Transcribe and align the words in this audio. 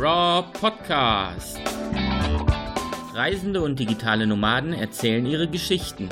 Raw 0.00 0.44
Podcast. 0.52 1.58
Reisende 3.14 3.60
und 3.62 3.80
digitale 3.80 4.28
Nomaden 4.28 4.72
erzählen 4.72 5.26
ihre 5.26 5.48
Geschichten. 5.48 6.08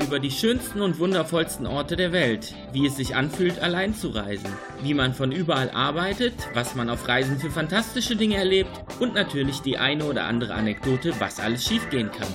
Über 0.00 0.20
die 0.20 0.30
schönsten 0.30 0.80
und 0.80 1.00
wundervollsten 1.00 1.66
Orte 1.66 1.96
der 1.96 2.12
Welt, 2.12 2.54
wie 2.72 2.86
es 2.86 2.94
sich 2.94 3.16
anfühlt, 3.16 3.58
allein 3.58 3.96
zu 3.96 4.10
reisen, 4.10 4.52
wie 4.84 4.94
man 4.94 5.12
von 5.12 5.32
überall 5.32 5.70
arbeitet, 5.70 6.34
was 6.54 6.76
man 6.76 6.88
auf 6.88 7.08
Reisen 7.08 7.40
für 7.40 7.50
fantastische 7.50 8.14
Dinge 8.14 8.36
erlebt 8.36 8.70
und 9.00 9.14
natürlich 9.14 9.60
die 9.60 9.76
eine 9.76 10.04
oder 10.04 10.26
andere 10.26 10.54
Anekdote, 10.54 11.14
was 11.18 11.40
alles 11.40 11.64
schiefgehen 11.64 12.12
kann. 12.12 12.28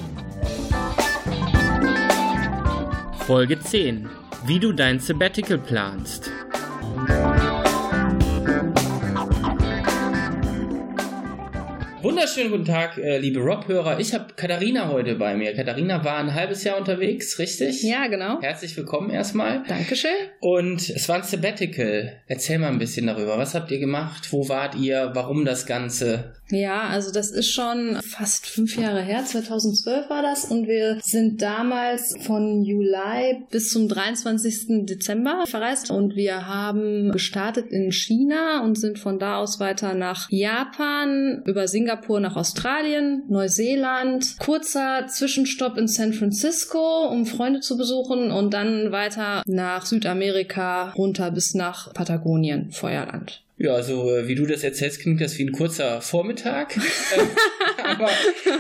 Folge 3.26 3.58
10. 3.58 4.10
Wie 4.46 4.60
du 4.60 4.74
dein 4.74 5.00
Sabbatical 5.00 5.58
planst. 5.58 6.30
Wunderschönen 12.22 12.52
guten 12.52 12.66
Tag, 12.66 13.00
äh, 13.00 13.18
liebe 13.18 13.40
Rob-Hörer. 13.40 14.00
Ich 14.00 14.14
habe 14.14 14.28
Katharina 14.36 14.90
heute 14.90 15.16
bei 15.16 15.34
mir. 15.36 15.56
Katharina 15.56 16.06
war 16.06 16.18
ein 16.18 16.36
halbes 16.36 16.64
Jahr 16.64 16.78
unterwegs, 16.78 17.40
richtig? 17.40 17.82
Ja, 17.82 18.06
genau. 18.06 18.40
Herzlich 18.44 18.78
willkommen 18.78 19.10
erstmal. 19.10 19.64
Dankeschön. 19.68 20.12
Und 20.40 20.88
es 20.88 21.10
war 21.10 21.16
ein 21.16 21.24
Sabbatical. 21.24 22.22
Erzähl 22.28 22.60
mal 22.60 22.68
ein 22.68 22.78
bisschen 22.78 23.08
darüber. 23.08 23.40
Was 23.40 23.56
habt 23.56 23.72
ihr 23.72 23.80
gemacht? 23.80 24.32
Wo 24.32 24.48
wart 24.50 24.76
ihr? 24.76 25.10
Warum 25.16 25.46
das 25.46 25.66
Ganze? 25.66 26.36
Ja, 26.52 26.82
also 26.90 27.12
das 27.12 27.32
ist 27.32 27.52
schon 27.52 28.00
fast 28.04 28.46
fünf 28.46 28.78
Jahre 28.78 29.02
her. 29.02 29.26
2012 29.26 30.10
war 30.12 30.22
das. 30.22 30.46
Und 30.46 30.68
wir 30.68 31.00
sind 31.02 31.42
damals 31.42 32.16
von 32.22 32.64
Juli 32.64 33.46
bis 33.50 33.72
zum 33.72 33.88
23. 33.88 34.86
Dezember 34.86 35.46
verreist. 35.48 35.90
Und 35.90 36.16
wir 36.16 36.46
haben 36.46 37.12
gestartet 37.12 37.72
in 37.72 37.92
China 37.92 38.64
und 38.64 38.78
sind 38.78 39.00
von 39.00 39.18
da 39.18 39.38
aus 39.38 39.60
weiter 39.60 39.96
nach 39.96 40.30
Japan, 40.30 41.42
über 41.46 41.68
Singapur 41.68 42.11
nach 42.20 42.36
Australien, 42.36 43.24
Neuseeland. 43.30 44.38
Kurzer 44.40 45.08
Zwischenstopp 45.08 45.78
in 45.78 45.88
San 45.88 46.14
Francisco, 46.14 47.08
um 47.08 47.26
Freunde 47.26 47.60
zu 47.62 47.78
besuchen. 47.78 48.32
Und 48.32 48.54
dann 48.54 48.92
weiter 48.92 49.44
nach 49.46 49.86
Südamerika 49.86 50.92
runter 50.98 51.32
bis 51.32 51.54
nach 51.54 51.94
Patagonien, 51.94 52.72
Feuerland. 52.72 53.44
Ja, 53.62 53.76
also 53.76 54.10
äh, 54.10 54.28
wie 54.28 54.34
du 54.34 54.48
das 54.48 54.64
erzählst, 54.64 55.02
klingt 55.02 55.22
das 55.22 55.38
wie 55.38 55.44
ein 55.44 55.52
kurzer 55.52 56.02
Vormittag. 56.02 56.78
Ähm, 57.14 57.28
Aber 57.84 58.10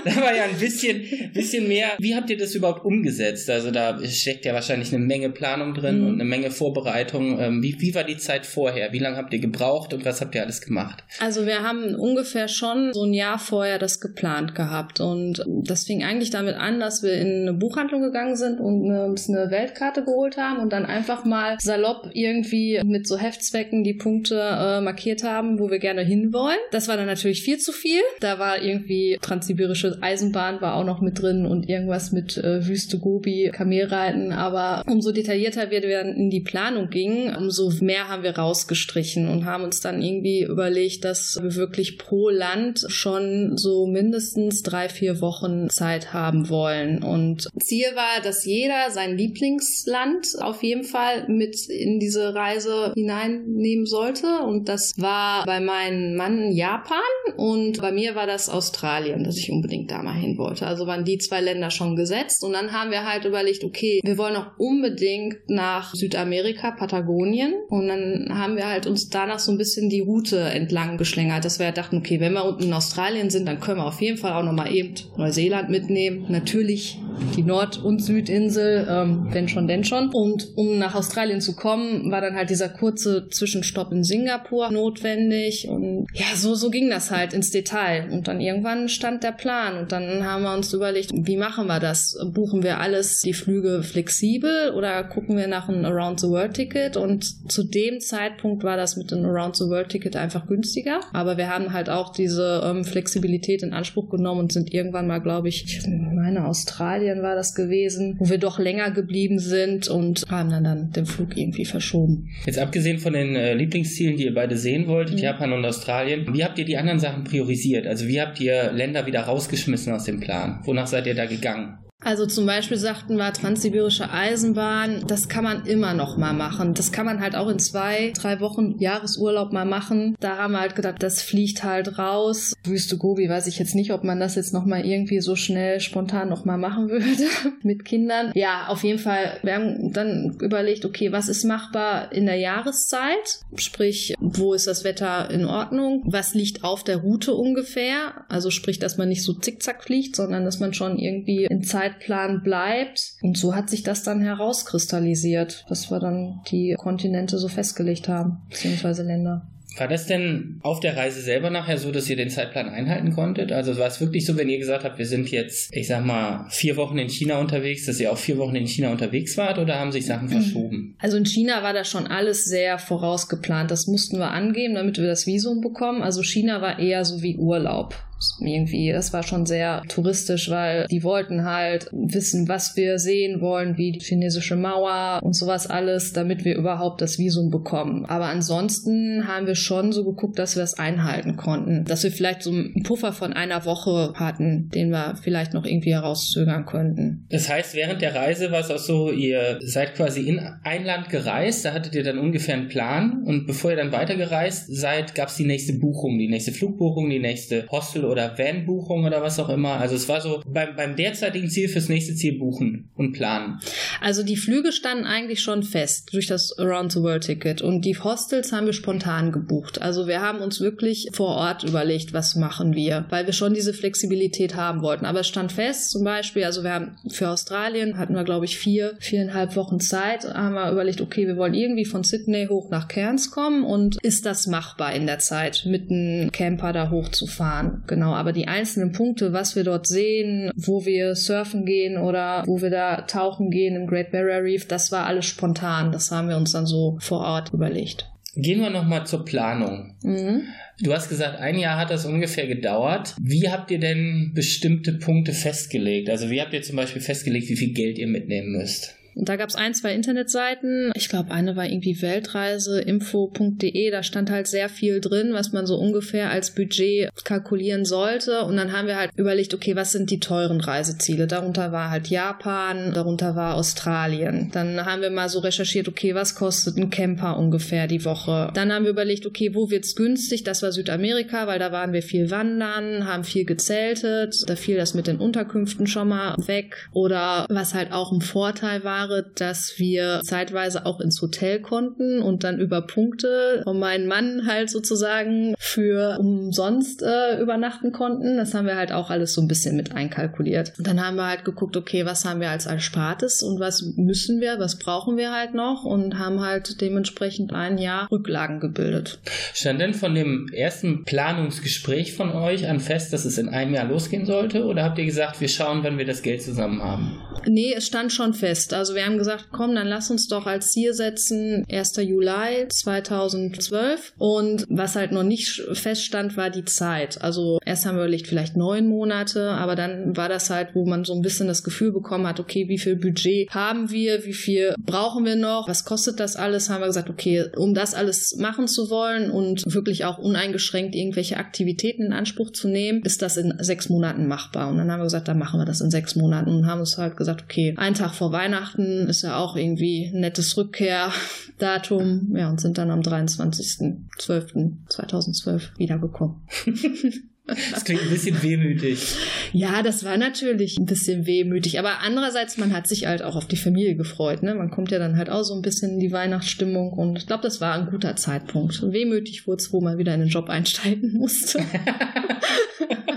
da 0.03 0.15
war 0.17 0.35
ja 0.35 0.43
ein 0.43 0.57
bisschen, 0.59 1.31
bisschen 1.33 1.67
mehr. 1.67 1.89
Wie 1.99 2.15
habt 2.15 2.29
ihr 2.29 2.37
das 2.37 2.55
überhaupt 2.55 2.83
umgesetzt? 2.83 3.49
Also 3.49 3.71
da 3.71 3.97
steckt 4.05 4.45
ja 4.45 4.53
wahrscheinlich 4.53 4.93
eine 4.93 5.03
Menge 5.03 5.29
Planung 5.29 5.73
drin 5.73 6.01
mhm. 6.01 6.07
und 6.07 6.13
eine 6.15 6.25
Menge 6.25 6.51
Vorbereitung. 6.51 7.39
Ähm, 7.39 7.63
wie, 7.63 7.79
wie 7.79 7.95
war 7.95 8.03
die 8.03 8.17
Zeit 8.17 8.45
vorher? 8.45 8.91
Wie 8.93 8.99
lange 8.99 9.17
habt 9.17 9.33
ihr 9.33 9.39
gebraucht 9.39 9.93
und 9.93 10.05
was 10.05 10.21
habt 10.21 10.35
ihr 10.35 10.41
alles 10.41 10.61
gemacht? 10.61 11.03
Also 11.19 11.45
wir 11.45 11.61
haben 11.61 11.95
ungefähr 11.95 12.47
schon 12.47 12.93
so 12.93 13.03
ein 13.03 13.13
Jahr 13.13 13.39
vorher 13.39 13.79
das 13.79 13.99
geplant 13.99 14.55
gehabt 14.55 14.99
und 14.99 15.45
das 15.47 15.85
fing 15.85 16.03
eigentlich 16.03 16.31
damit 16.31 16.55
an, 16.55 16.79
dass 16.79 17.03
wir 17.03 17.13
in 17.13 17.41
eine 17.41 17.53
Buchhandlung 17.53 18.01
gegangen 18.01 18.35
sind 18.35 18.59
und 18.59 18.85
eine, 18.85 19.03
eine 19.03 19.51
Weltkarte 19.51 20.03
geholt 20.03 20.37
haben 20.37 20.59
und 20.59 20.73
dann 20.73 20.85
einfach 20.85 21.25
mal 21.25 21.57
salopp 21.59 22.09
irgendwie 22.13 22.81
mit 22.83 23.07
so 23.07 23.17
Heftzwecken 23.17 23.83
die 23.83 23.93
Punkte 23.93 24.35
äh, 24.35 24.81
markiert 24.91 25.23
haben, 25.23 25.57
wo 25.57 25.71
wir 25.71 25.79
gerne 25.79 26.01
hinwollen. 26.01 26.59
Das 26.71 26.89
war 26.89 26.97
dann 26.97 27.05
natürlich 27.05 27.43
viel 27.43 27.57
zu 27.57 27.71
viel. 27.71 28.01
Da 28.19 28.39
war 28.39 28.61
irgendwie 28.61 29.17
transsibirische 29.21 29.97
Eisenbahn 30.01 30.59
war 30.59 30.75
auch 30.75 30.83
noch 30.83 30.99
mit 30.99 31.21
drin 31.21 31.45
und 31.45 31.69
irgendwas 31.69 32.11
mit 32.11 32.37
äh, 32.37 32.67
Wüste 32.67 32.99
Gobi, 32.99 33.51
Kamelreiten. 33.53 34.33
Aber 34.33 34.83
umso 34.87 35.13
detaillierter 35.13 35.71
wir 35.71 35.79
dann 35.79 36.13
in 36.13 36.29
die 36.29 36.41
Planung 36.41 36.89
gingen, 36.89 37.33
umso 37.35 37.71
mehr 37.79 38.09
haben 38.09 38.23
wir 38.23 38.37
rausgestrichen 38.37 39.29
und 39.29 39.45
haben 39.45 39.63
uns 39.63 39.79
dann 39.79 40.01
irgendwie 40.01 40.43
überlegt, 40.43 41.05
dass 41.05 41.39
wir 41.41 41.55
wirklich 41.55 41.97
pro 41.97 42.29
Land 42.29 42.83
schon 42.87 43.57
so 43.57 43.87
mindestens 43.87 44.61
drei, 44.61 44.89
vier 44.89 45.21
Wochen 45.21 45.69
Zeit 45.69 46.11
haben 46.11 46.49
wollen. 46.49 47.01
Und 47.01 47.47
Ziel 47.59 47.87
war, 47.95 48.21
dass 48.21 48.43
jeder 48.43 48.91
sein 48.91 49.17
Lieblingsland 49.17 50.27
auf 50.41 50.63
jeden 50.63 50.83
Fall 50.83 51.29
mit 51.29 51.55
in 51.69 51.99
diese 51.99 52.35
Reise 52.35 52.91
hineinnehmen 52.95 53.85
sollte. 53.85 54.27
Und 54.45 54.67
das 54.81 54.99
war 54.99 55.45
bei 55.45 55.59
meinem 55.59 56.15
Mann 56.15 56.51
Japan 56.51 56.97
und 57.37 57.81
bei 57.81 57.91
mir 57.91 58.15
war 58.15 58.27
das 58.27 58.49
Australien. 58.49 59.23
Dass 59.23 59.37
ich 59.37 59.51
unbedingt 59.51 59.91
da 59.91 60.01
mal 60.03 60.13
hin 60.13 60.37
wollte. 60.37 60.67
Also 60.67 60.87
waren 60.87 61.05
die 61.05 61.17
zwei 61.17 61.41
Länder 61.41 61.71
schon 61.71 61.95
gesetzt. 61.95 62.43
Und 62.43 62.53
dann 62.53 62.71
haben 62.71 62.91
wir 62.91 63.05
halt 63.05 63.25
überlegt, 63.25 63.63
okay, 63.63 63.99
wir 64.03 64.17
wollen 64.17 64.35
auch 64.35 64.47
unbedingt 64.57 65.37
nach 65.47 65.93
Südamerika, 65.93 66.71
Patagonien. 66.71 67.53
Und 67.69 67.87
dann 67.87 68.27
haben 68.31 68.55
wir 68.55 68.67
halt 68.67 68.87
uns 68.87 69.09
danach 69.09 69.39
so 69.39 69.51
ein 69.51 69.57
bisschen 69.57 69.89
die 69.89 70.01
Route 70.01 70.39
entlang 70.39 70.97
geschlängert, 70.97 71.45
dass 71.45 71.59
wir 71.59 71.67
halt 71.67 71.77
dachten, 71.77 71.97
okay, 71.97 72.19
wenn 72.19 72.33
wir 72.33 72.45
unten 72.45 72.63
in 72.63 72.73
Australien 72.73 73.29
sind, 73.29 73.47
dann 73.47 73.59
können 73.59 73.79
wir 73.79 73.85
auf 73.85 74.01
jeden 74.01 74.17
Fall 74.17 74.33
auch 74.33 74.43
nochmal 74.43 74.73
eben 74.73 74.95
Neuseeland 75.17 75.69
mitnehmen. 75.69 76.25
Natürlich 76.29 76.97
die 77.35 77.43
Nord- 77.43 77.83
und 77.83 77.99
Südinsel, 77.99 78.87
ähm, 78.89 79.27
wenn 79.31 79.47
schon, 79.47 79.67
denn 79.67 79.83
schon. 79.83 80.09
Und 80.09 80.49
um 80.55 80.79
nach 80.79 80.95
Australien 80.95 81.41
zu 81.41 81.55
kommen, 81.55 82.11
war 82.11 82.21
dann 82.21 82.35
halt 82.35 82.49
dieser 82.49 82.69
kurze 82.69 83.27
Zwischenstopp 83.29 83.91
in 83.91 84.03
Singapur 84.03 84.71
notwendig. 84.71 85.67
Und 85.69 86.07
ja, 86.13 86.35
so, 86.35 86.55
so 86.55 86.69
ging 86.69 86.89
das 86.89 87.11
halt 87.11 87.20
ins 87.33 87.51
Detail. 87.51 88.09
Und 88.11 88.27
dann 88.27 88.41
irgendwann 88.41 88.89
stand 88.89 89.23
der 89.23 89.31
Plan 89.31 89.77
und 89.77 89.91
dann 89.91 90.25
haben 90.25 90.43
wir 90.43 90.53
uns 90.53 90.73
überlegt, 90.73 91.11
wie 91.13 91.37
machen 91.37 91.67
wir 91.67 91.79
das? 91.79 92.17
Buchen 92.33 92.63
wir 92.63 92.79
alles, 92.79 93.19
die 93.19 93.33
Flüge 93.33 93.83
flexibel 93.83 94.71
oder 94.71 95.03
gucken 95.03 95.37
wir 95.37 95.47
nach 95.47 95.69
einem 95.69 95.85
Around 95.85 96.19
the 96.19 96.27
World 96.27 96.53
Ticket? 96.53 96.97
Und 96.97 97.51
zu 97.51 97.63
dem 97.63 97.99
Zeitpunkt 97.99 98.63
war 98.63 98.77
das 98.77 98.97
mit 98.97 99.11
dem 99.11 99.25
Around 99.25 99.57
the 99.57 99.65
World 99.65 99.89
Ticket 99.89 100.15
einfach 100.15 100.47
günstiger. 100.47 100.99
Aber 101.13 101.37
wir 101.37 101.49
haben 101.49 101.73
halt 101.73 101.89
auch 101.89 102.11
diese 102.11 102.61
ähm, 102.65 102.83
Flexibilität 102.83 103.63
in 103.63 103.73
Anspruch 103.73 104.09
genommen 104.09 104.41
und 104.41 104.53
sind 104.53 104.73
irgendwann 104.73 105.07
mal, 105.07 105.19
glaube 105.19 105.49
ich, 105.49 105.65
ich 105.65 105.87
meine 105.87 106.45
Australien 106.45 107.21
war 107.21 107.35
das 107.35 107.53
gewesen, 107.53 108.15
wo 108.19 108.29
wir 108.29 108.37
doch 108.37 108.59
länger 108.59 108.91
geblieben 108.91 109.39
sind 109.39 109.87
und 109.87 110.25
haben 110.29 110.49
dann, 110.49 110.63
dann 110.63 110.91
den 110.91 111.05
Flug 111.05 111.37
irgendwie 111.37 111.65
verschoben. 111.65 112.29
Jetzt 112.45 112.59
abgesehen 112.59 112.99
von 112.99 113.13
den 113.13 113.35
äh, 113.35 113.53
Lieblingszielen, 113.53 114.17
die 114.17 114.25
ihr 114.25 114.33
beide 114.33 114.57
sehen 114.57 114.87
wolltet, 114.87 115.15
mhm. 115.15 115.23
Japan 115.23 115.53
und 115.53 115.65
Australien, 115.65 116.33
wie 116.33 116.43
habt 116.43 116.57
ihr 116.59 116.65
die 116.65 116.77
anderen 116.77 116.99
Sachen 116.99 117.10
priorisiert? 117.23 117.87
Also 117.87 118.07
wie 118.07 118.21
habt 118.21 118.39
ihr 118.39 118.71
Länder 118.71 118.91
Länder 118.91 119.05
wieder 119.05 119.21
rausgeschmissen 119.21 119.93
aus 119.93 120.05
dem 120.05 120.19
Plan? 120.19 120.59
Wonach 120.63 120.87
seid 120.87 121.07
ihr 121.07 121.15
da 121.15 121.25
gegangen? 121.25 121.77
Also 122.03 122.25
zum 122.25 122.45
Beispiel 122.45 122.77
sagten 122.77 123.17
wir 123.17 123.31
Transsibirische 123.31 124.11
Eisenbahn, 124.11 125.05
das 125.07 125.29
kann 125.29 125.43
man 125.43 125.65
immer 125.65 125.93
noch 125.93 126.17
mal 126.17 126.33
machen. 126.33 126.73
Das 126.73 126.91
kann 126.91 127.05
man 127.05 127.21
halt 127.21 127.35
auch 127.35 127.47
in 127.47 127.59
zwei, 127.59 128.11
drei 128.19 128.39
Wochen 128.39 128.77
Jahresurlaub 128.79 129.53
mal 129.53 129.65
machen. 129.65 130.15
Da 130.19 130.37
haben 130.37 130.53
wir 130.53 130.61
halt 130.61 130.75
gedacht, 130.75 131.01
das 131.01 131.21
fliegt 131.21 131.63
halt 131.63 131.99
raus. 131.99 132.53
Wüste 132.63 132.97
Gobi 132.97 133.29
weiß 133.29 133.47
ich 133.47 133.59
jetzt 133.59 133.75
nicht, 133.75 133.93
ob 133.93 134.03
man 134.03 134.19
das 134.19 134.35
jetzt 134.35 134.53
noch 134.53 134.65
mal 134.65 134.85
irgendwie 134.85 135.21
so 135.21 135.35
schnell 135.35 135.79
spontan 135.79 136.29
noch 136.29 136.43
mal 136.43 136.57
machen 136.57 136.89
würde 136.89 137.05
mit 137.63 137.85
Kindern. 137.85 138.31
Ja, 138.33 138.67
auf 138.67 138.83
jeden 138.83 138.99
Fall. 138.99 139.37
Wir 139.43 139.55
haben 139.55 139.93
dann 139.93 140.37
überlegt, 140.41 140.85
okay, 140.85 141.11
was 141.11 141.29
ist 141.29 141.43
machbar 141.43 142.11
in 142.11 142.25
der 142.25 142.37
Jahreszeit? 142.37 143.41
Sprich, 143.55 144.15
wo 144.19 144.53
ist 144.53 144.67
das 144.67 144.83
Wetter 144.83 145.29
in 145.29 145.45
Ordnung? 145.45 146.03
Was 146.05 146.33
liegt 146.33 146.63
auf 146.63 146.83
der 146.83 146.97
Route 146.97 147.35
ungefähr? 147.35 148.25
Also 148.27 148.49
sprich, 148.49 148.79
dass 148.79 148.97
man 148.97 149.09
nicht 149.09 149.23
so 149.23 149.33
zickzack 149.33 149.83
fliegt, 149.83 150.15
sondern 150.15 150.45
dass 150.45 150.59
man 150.59 150.73
schon 150.73 150.97
irgendwie 150.97 151.45
in 151.45 151.63
Zeit 151.63 151.90
Zeitplan 151.91 152.41
bleibt. 152.43 153.13
Und 153.21 153.37
so 153.37 153.55
hat 153.55 153.69
sich 153.69 153.83
das 153.83 154.03
dann 154.03 154.21
herauskristallisiert, 154.21 155.65
dass 155.69 155.91
wir 155.91 155.99
dann 155.99 156.41
die 156.49 156.75
Kontinente 156.77 157.37
so 157.37 157.47
festgelegt 157.47 158.07
haben, 158.07 158.41
beziehungsweise 158.49 159.03
Länder. 159.03 159.47
War 159.77 159.87
das 159.87 160.05
denn 160.05 160.59
auf 160.63 160.81
der 160.81 160.97
Reise 160.97 161.21
selber 161.21 161.49
nachher 161.49 161.77
so, 161.77 161.91
dass 161.91 162.09
ihr 162.09 162.17
den 162.17 162.29
Zeitplan 162.29 162.67
einhalten 162.67 163.13
konntet? 163.13 163.53
Also 163.53 163.77
war 163.77 163.87
es 163.87 164.01
wirklich 164.01 164.25
so, 164.25 164.35
wenn 164.35 164.49
ihr 164.49 164.57
gesagt 164.57 164.83
habt, 164.83 164.99
wir 164.99 165.05
sind 165.05 165.31
jetzt, 165.31 165.73
ich 165.73 165.87
sag 165.87 166.05
mal, 166.05 166.45
vier 166.49 166.75
Wochen 166.75 166.97
in 166.97 167.07
China 167.07 167.39
unterwegs, 167.39 167.85
dass 167.85 167.97
ihr 168.01 168.11
auch 168.11 168.17
vier 168.17 168.37
Wochen 168.37 168.55
in 168.55 168.67
China 168.67 168.91
unterwegs 168.91 169.37
wart 169.37 169.59
oder 169.59 169.79
haben 169.79 169.93
sich 169.93 170.05
Sachen 170.05 170.27
verschoben? 170.27 170.97
Also 170.99 171.15
in 171.15 171.25
China 171.25 171.63
war 171.63 171.71
das 171.71 171.89
schon 171.89 172.05
alles 172.05 172.43
sehr 172.43 172.79
vorausgeplant. 172.79 173.71
Das 173.71 173.87
mussten 173.87 174.17
wir 174.17 174.31
angeben, 174.31 174.75
damit 174.75 174.97
wir 174.97 175.07
das 175.07 175.25
Visum 175.25 175.61
bekommen. 175.61 176.01
Also 176.01 176.21
China 176.21 176.61
war 176.61 176.77
eher 176.77 177.05
so 177.05 177.21
wie 177.21 177.37
Urlaub 177.37 177.95
irgendwie. 178.39 178.91
Das 178.91 179.13
war 179.13 179.23
schon 179.23 179.45
sehr 179.45 179.83
touristisch, 179.87 180.49
weil 180.49 180.85
die 180.87 181.03
wollten 181.03 181.45
halt 181.45 181.87
wissen, 181.91 182.47
was 182.47 182.75
wir 182.75 182.99
sehen 182.99 183.41
wollen, 183.41 183.77
wie 183.77 183.91
die 183.91 183.99
chinesische 183.99 184.55
Mauer 184.55 185.19
und 185.23 185.35
sowas 185.35 185.67
alles, 185.67 186.13
damit 186.13 186.45
wir 186.45 186.55
überhaupt 186.55 187.01
das 187.01 187.17
Visum 187.17 187.49
bekommen. 187.49 188.05
Aber 188.05 188.25
ansonsten 188.25 189.27
haben 189.27 189.47
wir 189.47 189.55
schon 189.55 189.91
so 189.91 190.03
geguckt, 190.05 190.39
dass 190.39 190.55
wir 190.55 190.61
das 190.61 190.77
einhalten 190.77 191.35
konnten. 191.37 191.85
Dass 191.85 192.03
wir 192.03 192.11
vielleicht 192.11 192.43
so 192.43 192.51
einen 192.51 192.83
Puffer 192.83 193.13
von 193.13 193.33
einer 193.33 193.65
Woche 193.65 194.13
hatten, 194.15 194.69
den 194.69 194.89
wir 194.89 195.15
vielleicht 195.21 195.53
noch 195.53 195.65
irgendwie 195.65 195.93
herauszögern 195.93 196.65
könnten. 196.65 197.25
Das 197.29 197.49
heißt, 197.49 197.75
während 197.75 198.01
der 198.01 198.15
Reise 198.15 198.51
war 198.51 198.59
es 198.59 198.69
auch 198.69 198.77
so, 198.77 199.11
ihr 199.11 199.59
seid 199.61 199.95
quasi 199.95 200.21
in 200.21 200.39
ein 200.63 200.85
Land 200.85 201.09
gereist, 201.09 201.65
da 201.65 201.73
hattet 201.73 201.95
ihr 201.95 202.03
dann 202.03 202.19
ungefähr 202.19 202.55
einen 202.55 202.67
Plan 202.67 203.23
und 203.25 203.47
bevor 203.47 203.71
ihr 203.71 203.77
dann 203.77 203.91
weitergereist 203.91 204.67
seid, 204.73 205.15
gab 205.15 205.29
es 205.29 205.35
die 205.35 205.45
nächste 205.45 205.73
Buchung, 205.73 206.19
die 206.19 206.27
nächste 206.29 206.51
Flugbuchung, 206.51 207.09
die 207.09 207.19
nächste 207.19 207.65
Hostel- 207.69 208.10
oder 208.11 208.37
Van-Buchung 208.37 209.05
oder 209.05 209.21
was 209.21 209.39
auch 209.39 209.49
immer? 209.49 209.79
Also 209.79 209.95
es 209.95 210.07
war 210.07 210.21
so 210.21 210.41
beim, 210.45 210.75
beim 210.75 210.95
derzeitigen 210.95 211.49
Ziel 211.49 211.69
fürs 211.69 211.89
nächste 211.89 212.15
Ziel 212.15 212.37
buchen 212.37 212.89
und 212.95 213.13
planen. 213.13 213.59
Also 214.01 214.23
die 214.23 214.37
Flüge 214.37 214.71
standen 214.71 215.05
eigentlich 215.05 215.41
schon 215.41 215.63
fest 215.63 216.13
durch 216.13 216.27
das 216.27 216.57
Around 216.59 216.91
the 216.91 217.01
World 217.01 217.23
Ticket 217.23 217.61
und 217.61 217.85
die 217.85 217.97
Hostels 217.97 218.51
haben 218.51 218.65
wir 218.65 218.73
spontan 218.73 219.31
gebucht. 219.31 219.81
Also 219.81 220.07
wir 220.07 220.21
haben 220.21 220.39
uns 220.39 220.59
wirklich 220.59 221.09
vor 221.13 221.35
Ort 221.35 221.63
überlegt, 221.63 222.13
was 222.13 222.35
machen 222.35 222.75
wir, 222.75 223.05
weil 223.09 223.25
wir 223.25 223.33
schon 223.33 223.53
diese 223.53 223.73
Flexibilität 223.73 224.55
haben 224.55 224.81
wollten. 224.81 225.05
Aber 225.05 225.21
es 225.21 225.27
stand 225.27 225.51
fest, 225.51 225.91
zum 225.91 226.03
Beispiel, 226.03 226.43
also 226.43 226.63
wir 226.63 226.73
haben 226.73 226.97
für 227.09 227.29
Australien 227.29 227.97
hatten 227.97 228.15
wir 228.15 228.23
glaube 228.23 228.45
ich 228.45 228.57
vier, 228.57 228.95
viereinhalb 228.99 229.55
Wochen 229.55 229.79
Zeit, 229.79 230.25
haben 230.25 230.55
wir 230.55 230.71
überlegt, 230.71 231.01
okay, 231.01 231.27
wir 231.27 231.37
wollen 231.37 231.53
irgendwie 231.53 231.85
von 231.85 232.03
Sydney 232.03 232.47
hoch 232.47 232.69
nach 232.69 232.87
Cairns 232.87 233.31
kommen 233.31 233.63
und 233.63 233.97
ist 234.03 234.25
das 234.25 234.47
machbar 234.47 234.93
in 234.93 235.05
der 235.05 235.19
Zeit, 235.19 235.63
mit 235.65 235.89
einem 235.89 236.31
Camper 236.31 236.73
da 236.73 236.89
hochzufahren? 236.89 237.83
Genau, 237.87 238.00
aber 238.03 238.33
die 238.33 238.47
einzelnen 238.47 238.91
Punkte, 238.91 239.33
was 239.33 239.55
wir 239.55 239.63
dort 239.63 239.87
sehen, 239.87 240.51
wo 240.55 240.85
wir 240.85 241.15
surfen 241.15 241.65
gehen 241.65 241.97
oder 241.97 242.43
wo 242.45 242.61
wir 242.61 242.69
da 242.69 243.01
tauchen 243.01 243.49
gehen 243.49 243.75
im 243.75 243.87
Great 243.87 244.11
Barrier 244.11 244.43
Reef, 244.43 244.67
das 244.67 244.91
war 244.91 245.05
alles 245.05 245.25
spontan. 245.25 245.91
Das 245.91 246.11
haben 246.11 246.29
wir 246.29 246.37
uns 246.37 246.51
dann 246.51 246.65
so 246.65 246.97
vor 246.99 247.19
Ort 247.21 247.53
überlegt. 247.53 248.07
Gehen 248.35 248.61
wir 248.61 248.69
nochmal 248.69 249.05
zur 249.05 249.25
Planung. 249.25 249.95
Mhm. 250.03 250.43
Du 250.79 250.93
hast 250.93 251.09
gesagt, 251.09 251.39
ein 251.39 251.59
Jahr 251.59 251.77
hat 251.77 251.91
das 251.91 252.05
ungefähr 252.05 252.47
gedauert. 252.47 253.15
Wie 253.21 253.49
habt 253.49 253.71
ihr 253.71 253.79
denn 253.79 254.31
bestimmte 254.33 254.93
Punkte 254.93 255.33
festgelegt? 255.33 256.09
Also 256.09 256.29
wie 256.29 256.41
habt 256.41 256.53
ihr 256.53 256.61
zum 256.61 256.77
Beispiel 256.77 257.01
festgelegt, 257.01 257.49
wie 257.49 257.57
viel 257.57 257.73
Geld 257.73 257.99
ihr 257.99 258.07
mitnehmen 258.07 258.53
müsst? 258.53 258.95
Und 259.15 259.29
da 259.29 259.35
gab 259.35 259.49
es 259.49 259.55
ein, 259.55 259.73
zwei 259.73 259.93
Internetseiten. 259.93 260.91
Ich 260.95 261.09
glaube, 261.09 261.31
eine 261.31 261.55
war 261.55 261.65
irgendwie 261.65 262.01
weltreiseinfo.de. 262.01 263.91
Da 263.91 264.03
stand 264.03 264.29
halt 264.29 264.47
sehr 264.47 264.69
viel 264.69 265.01
drin, 265.01 265.33
was 265.33 265.51
man 265.51 265.65
so 265.65 265.77
ungefähr 265.77 266.29
als 266.29 266.51
Budget 266.51 267.09
kalkulieren 267.23 267.85
sollte. 267.85 268.43
Und 268.43 268.57
dann 268.57 268.71
haben 268.71 268.87
wir 268.87 268.97
halt 268.97 269.11
überlegt, 269.15 269.53
okay, 269.53 269.75
was 269.75 269.91
sind 269.91 270.09
die 270.11 270.19
teuren 270.19 270.61
Reiseziele? 270.61 271.27
Darunter 271.27 271.71
war 271.71 271.89
halt 271.89 272.07
Japan, 272.07 272.93
darunter 272.93 273.35
war 273.35 273.55
Australien. 273.55 274.49
Dann 274.53 274.85
haben 274.85 275.01
wir 275.01 275.11
mal 275.11 275.29
so 275.29 275.39
recherchiert, 275.39 275.87
okay, 275.87 276.15
was 276.15 276.35
kostet 276.35 276.77
ein 276.77 276.89
Camper 276.89 277.37
ungefähr 277.37 277.87
die 277.87 278.05
Woche? 278.05 278.51
Dann 278.53 278.71
haben 278.71 278.83
wir 278.83 278.91
überlegt, 278.91 279.25
okay, 279.25 279.53
wo 279.53 279.69
wird's 279.69 279.95
günstig? 279.95 280.43
Das 280.43 280.63
war 280.63 280.71
Südamerika, 280.71 281.47
weil 281.47 281.59
da 281.59 281.71
waren 281.71 281.93
wir 281.93 282.01
viel 282.01 282.31
wandern, 282.31 283.07
haben 283.07 283.23
viel 283.23 283.45
gezeltet. 283.45 284.35
Da 284.47 284.55
fiel 284.55 284.77
das 284.77 284.93
mit 284.93 285.07
den 285.07 285.17
Unterkünften 285.17 285.87
schon 285.87 286.09
mal 286.09 286.35
weg. 286.47 286.89
Oder 286.93 287.45
was 287.49 287.73
halt 287.73 287.91
auch 287.91 288.11
ein 288.11 288.21
Vorteil 288.21 288.83
war, 288.83 289.00
Jahre, 289.01 289.25
dass 289.35 289.73
wir 289.77 290.21
zeitweise 290.23 290.85
auch 290.85 290.99
ins 290.99 291.21
Hotel 291.21 291.59
konnten 291.59 292.21
und 292.21 292.43
dann 292.43 292.59
über 292.59 292.81
Punkte 292.81 293.61
von 293.63 293.79
meinem 293.79 294.07
Mann 294.07 294.45
halt 294.45 294.69
sozusagen 294.69 295.55
für 295.57 296.17
umsonst 296.19 297.01
äh, 297.01 297.39
übernachten 297.41 297.91
konnten. 297.91 298.37
Das 298.37 298.53
haben 298.53 298.67
wir 298.67 298.75
halt 298.75 298.91
auch 298.91 299.09
alles 299.09 299.33
so 299.33 299.41
ein 299.41 299.47
bisschen 299.47 299.75
mit 299.75 299.93
einkalkuliert. 299.93 300.73
Und 300.77 300.87
dann 300.87 301.05
haben 301.05 301.15
wir 301.15 301.27
halt 301.27 301.45
geguckt, 301.45 301.75
okay, 301.77 302.05
was 302.05 302.25
haben 302.25 302.41
wir 302.41 302.49
als 302.49 302.65
Erspartes 302.65 303.41
und 303.41 303.59
was 303.59 303.93
müssen 303.95 304.39
wir, 304.39 304.59
was 304.59 304.77
brauchen 304.77 305.17
wir 305.17 305.31
halt 305.31 305.53
noch 305.53 305.83
und 305.83 306.19
haben 306.19 306.41
halt 306.41 306.81
dementsprechend 306.81 307.53
ein 307.53 307.77
Jahr 307.77 308.07
Rücklagen 308.11 308.59
gebildet. 308.59 309.19
Stand 309.53 309.81
denn 309.81 309.93
von 309.93 310.13
dem 310.13 310.47
ersten 310.53 311.05
Planungsgespräch 311.05 312.13
von 312.13 312.31
euch 312.31 312.67
an 312.67 312.79
fest, 312.79 313.13
dass 313.13 313.25
es 313.25 313.37
in 313.37 313.49
einem 313.49 313.73
Jahr 313.73 313.87
losgehen 313.87 314.25
sollte? 314.25 314.65
Oder 314.65 314.83
habt 314.83 314.99
ihr 314.99 315.05
gesagt, 315.05 315.41
wir 315.41 315.49
schauen, 315.49 315.83
wenn 315.83 315.97
wir 315.97 316.05
das 316.05 316.21
Geld 316.21 316.41
zusammen 316.41 316.81
haben? 316.81 317.19
Nee, 317.47 317.73
es 317.75 317.87
stand 317.87 318.11
schon 318.11 318.33
fest. 318.33 318.73
Also 318.73 318.90
wir 318.95 319.05
haben 319.05 319.17
gesagt, 319.17 319.47
komm, 319.51 319.75
dann 319.75 319.87
lass 319.87 320.09
uns 320.11 320.27
doch 320.27 320.45
als 320.45 320.71
Ziel 320.71 320.93
setzen 320.93 321.65
1. 321.71 321.95
Juli 321.97 322.67
2012. 322.69 324.13
Und 324.17 324.65
was 324.69 324.95
halt 324.95 325.11
noch 325.11 325.23
nicht 325.23 325.61
feststand, 325.73 326.37
war 326.37 326.49
die 326.49 326.65
Zeit. 326.65 327.21
Also 327.21 327.59
erst 327.65 327.85
haben 327.85 327.95
wir 327.95 328.03
überlegt, 328.03 328.27
vielleicht 328.27 328.55
neun 328.55 328.87
Monate, 328.87 329.51
aber 329.51 329.75
dann 329.75 330.15
war 330.15 330.29
das 330.29 330.49
halt, 330.49 330.69
wo 330.73 330.85
man 330.85 331.03
so 331.03 331.13
ein 331.13 331.21
bisschen 331.21 331.47
das 331.47 331.63
Gefühl 331.63 331.91
bekommen 331.91 332.27
hat, 332.27 332.39
okay, 332.39 332.67
wie 332.67 332.77
viel 332.77 332.95
Budget 332.95 333.49
haben 333.49 333.91
wir, 333.91 334.25
wie 334.25 334.33
viel 334.33 334.75
brauchen 334.79 335.25
wir 335.25 335.35
noch, 335.35 335.67
was 335.67 335.85
kostet 335.85 336.19
das 336.19 336.35
alles, 336.35 336.69
haben 336.69 336.81
wir 336.81 336.87
gesagt, 336.87 337.09
okay, 337.09 337.45
um 337.55 337.73
das 337.73 337.93
alles 337.93 338.35
machen 338.37 338.67
zu 338.67 338.89
wollen 338.89 339.31
und 339.31 339.63
wirklich 339.65 340.05
auch 340.05 340.17
uneingeschränkt 340.17 340.95
irgendwelche 340.95 341.37
Aktivitäten 341.37 342.03
in 342.03 342.13
Anspruch 342.13 342.51
zu 342.51 342.67
nehmen, 342.67 343.01
ist 343.03 343.21
das 343.21 343.37
in 343.37 343.53
sechs 343.59 343.89
Monaten 343.89 344.27
machbar. 344.27 344.69
Und 344.69 344.77
dann 344.77 344.91
haben 344.91 344.99
wir 344.99 345.05
gesagt, 345.05 345.27
dann 345.27 345.39
machen 345.39 345.59
wir 345.59 345.65
das 345.65 345.81
in 345.81 345.91
sechs 345.91 346.15
Monaten 346.15 346.49
und 346.49 346.67
haben 346.67 346.79
uns 346.79 346.97
halt 346.97 347.17
gesagt, 347.17 347.43
okay, 347.43 347.73
einen 347.77 347.95
Tag 347.95 348.13
vor 348.13 348.31
Weihnachten 348.31 348.80
ist 349.07 349.23
ja 349.23 349.37
auch 349.37 349.55
irgendwie 349.55 350.11
ein 350.13 350.19
nettes 350.21 350.55
Rückkehrdatum. 350.57 352.35
Ja, 352.35 352.49
und 352.49 352.61
sind 352.61 352.77
dann 352.77 352.91
am 352.91 353.01
23.12.2012 353.01 355.77
wiedergekommen. 355.77 356.41
Das 357.71 357.83
klingt 357.83 358.03
ein 358.03 358.09
bisschen 358.09 358.41
wehmütig. 358.43 359.15
Ja, 359.51 359.81
das 359.81 360.05
war 360.05 360.17
natürlich 360.17 360.77
ein 360.77 360.85
bisschen 360.85 361.25
wehmütig. 361.25 361.79
Aber 361.79 361.99
andererseits, 361.99 362.57
man 362.57 362.73
hat 362.73 362.87
sich 362.87 363.07
halt 363.07 363.23
auch 363.23 363.35
auf 363.35 363.47
die 363.47 363.57
Familie 363.57 363.95
gefreut. 363.95 364.43
Ne? 364.43 364.55
Man 364.55 364.71
kommt 364.71 364.91
ja 364.91 364.99
dann 364.99 365.17
halt 365.17 365.29
auch 365.29 365.43
so 365.43 365.55
ein 365.55 365.61
bisschen 365.61 365.93
in 365.93 365.99
die 365.99 366.11
Weihnachtsstimmung. 366.11 366.93
Und 366.93 367.17
ich 367.17 367.27
glaube, 367.27 367.43
das 367.43 367.59
war 367.59 367.73
ein 367.73 367.89
guter 367.89 368.15
Zeitpunkt. 368.15 368.81
Wehmütig 368.81 369.47
wurde 369.47 369.61
es, 369.61 369.73
wo 369.73 369.81
man 369.81 369.97
wieder 369.97 370.13
in 370.13 370.21
den 370.21 370.29
Job 370.29 370.49
einsteigen 370.49 371.13
musste. 371.13 371.59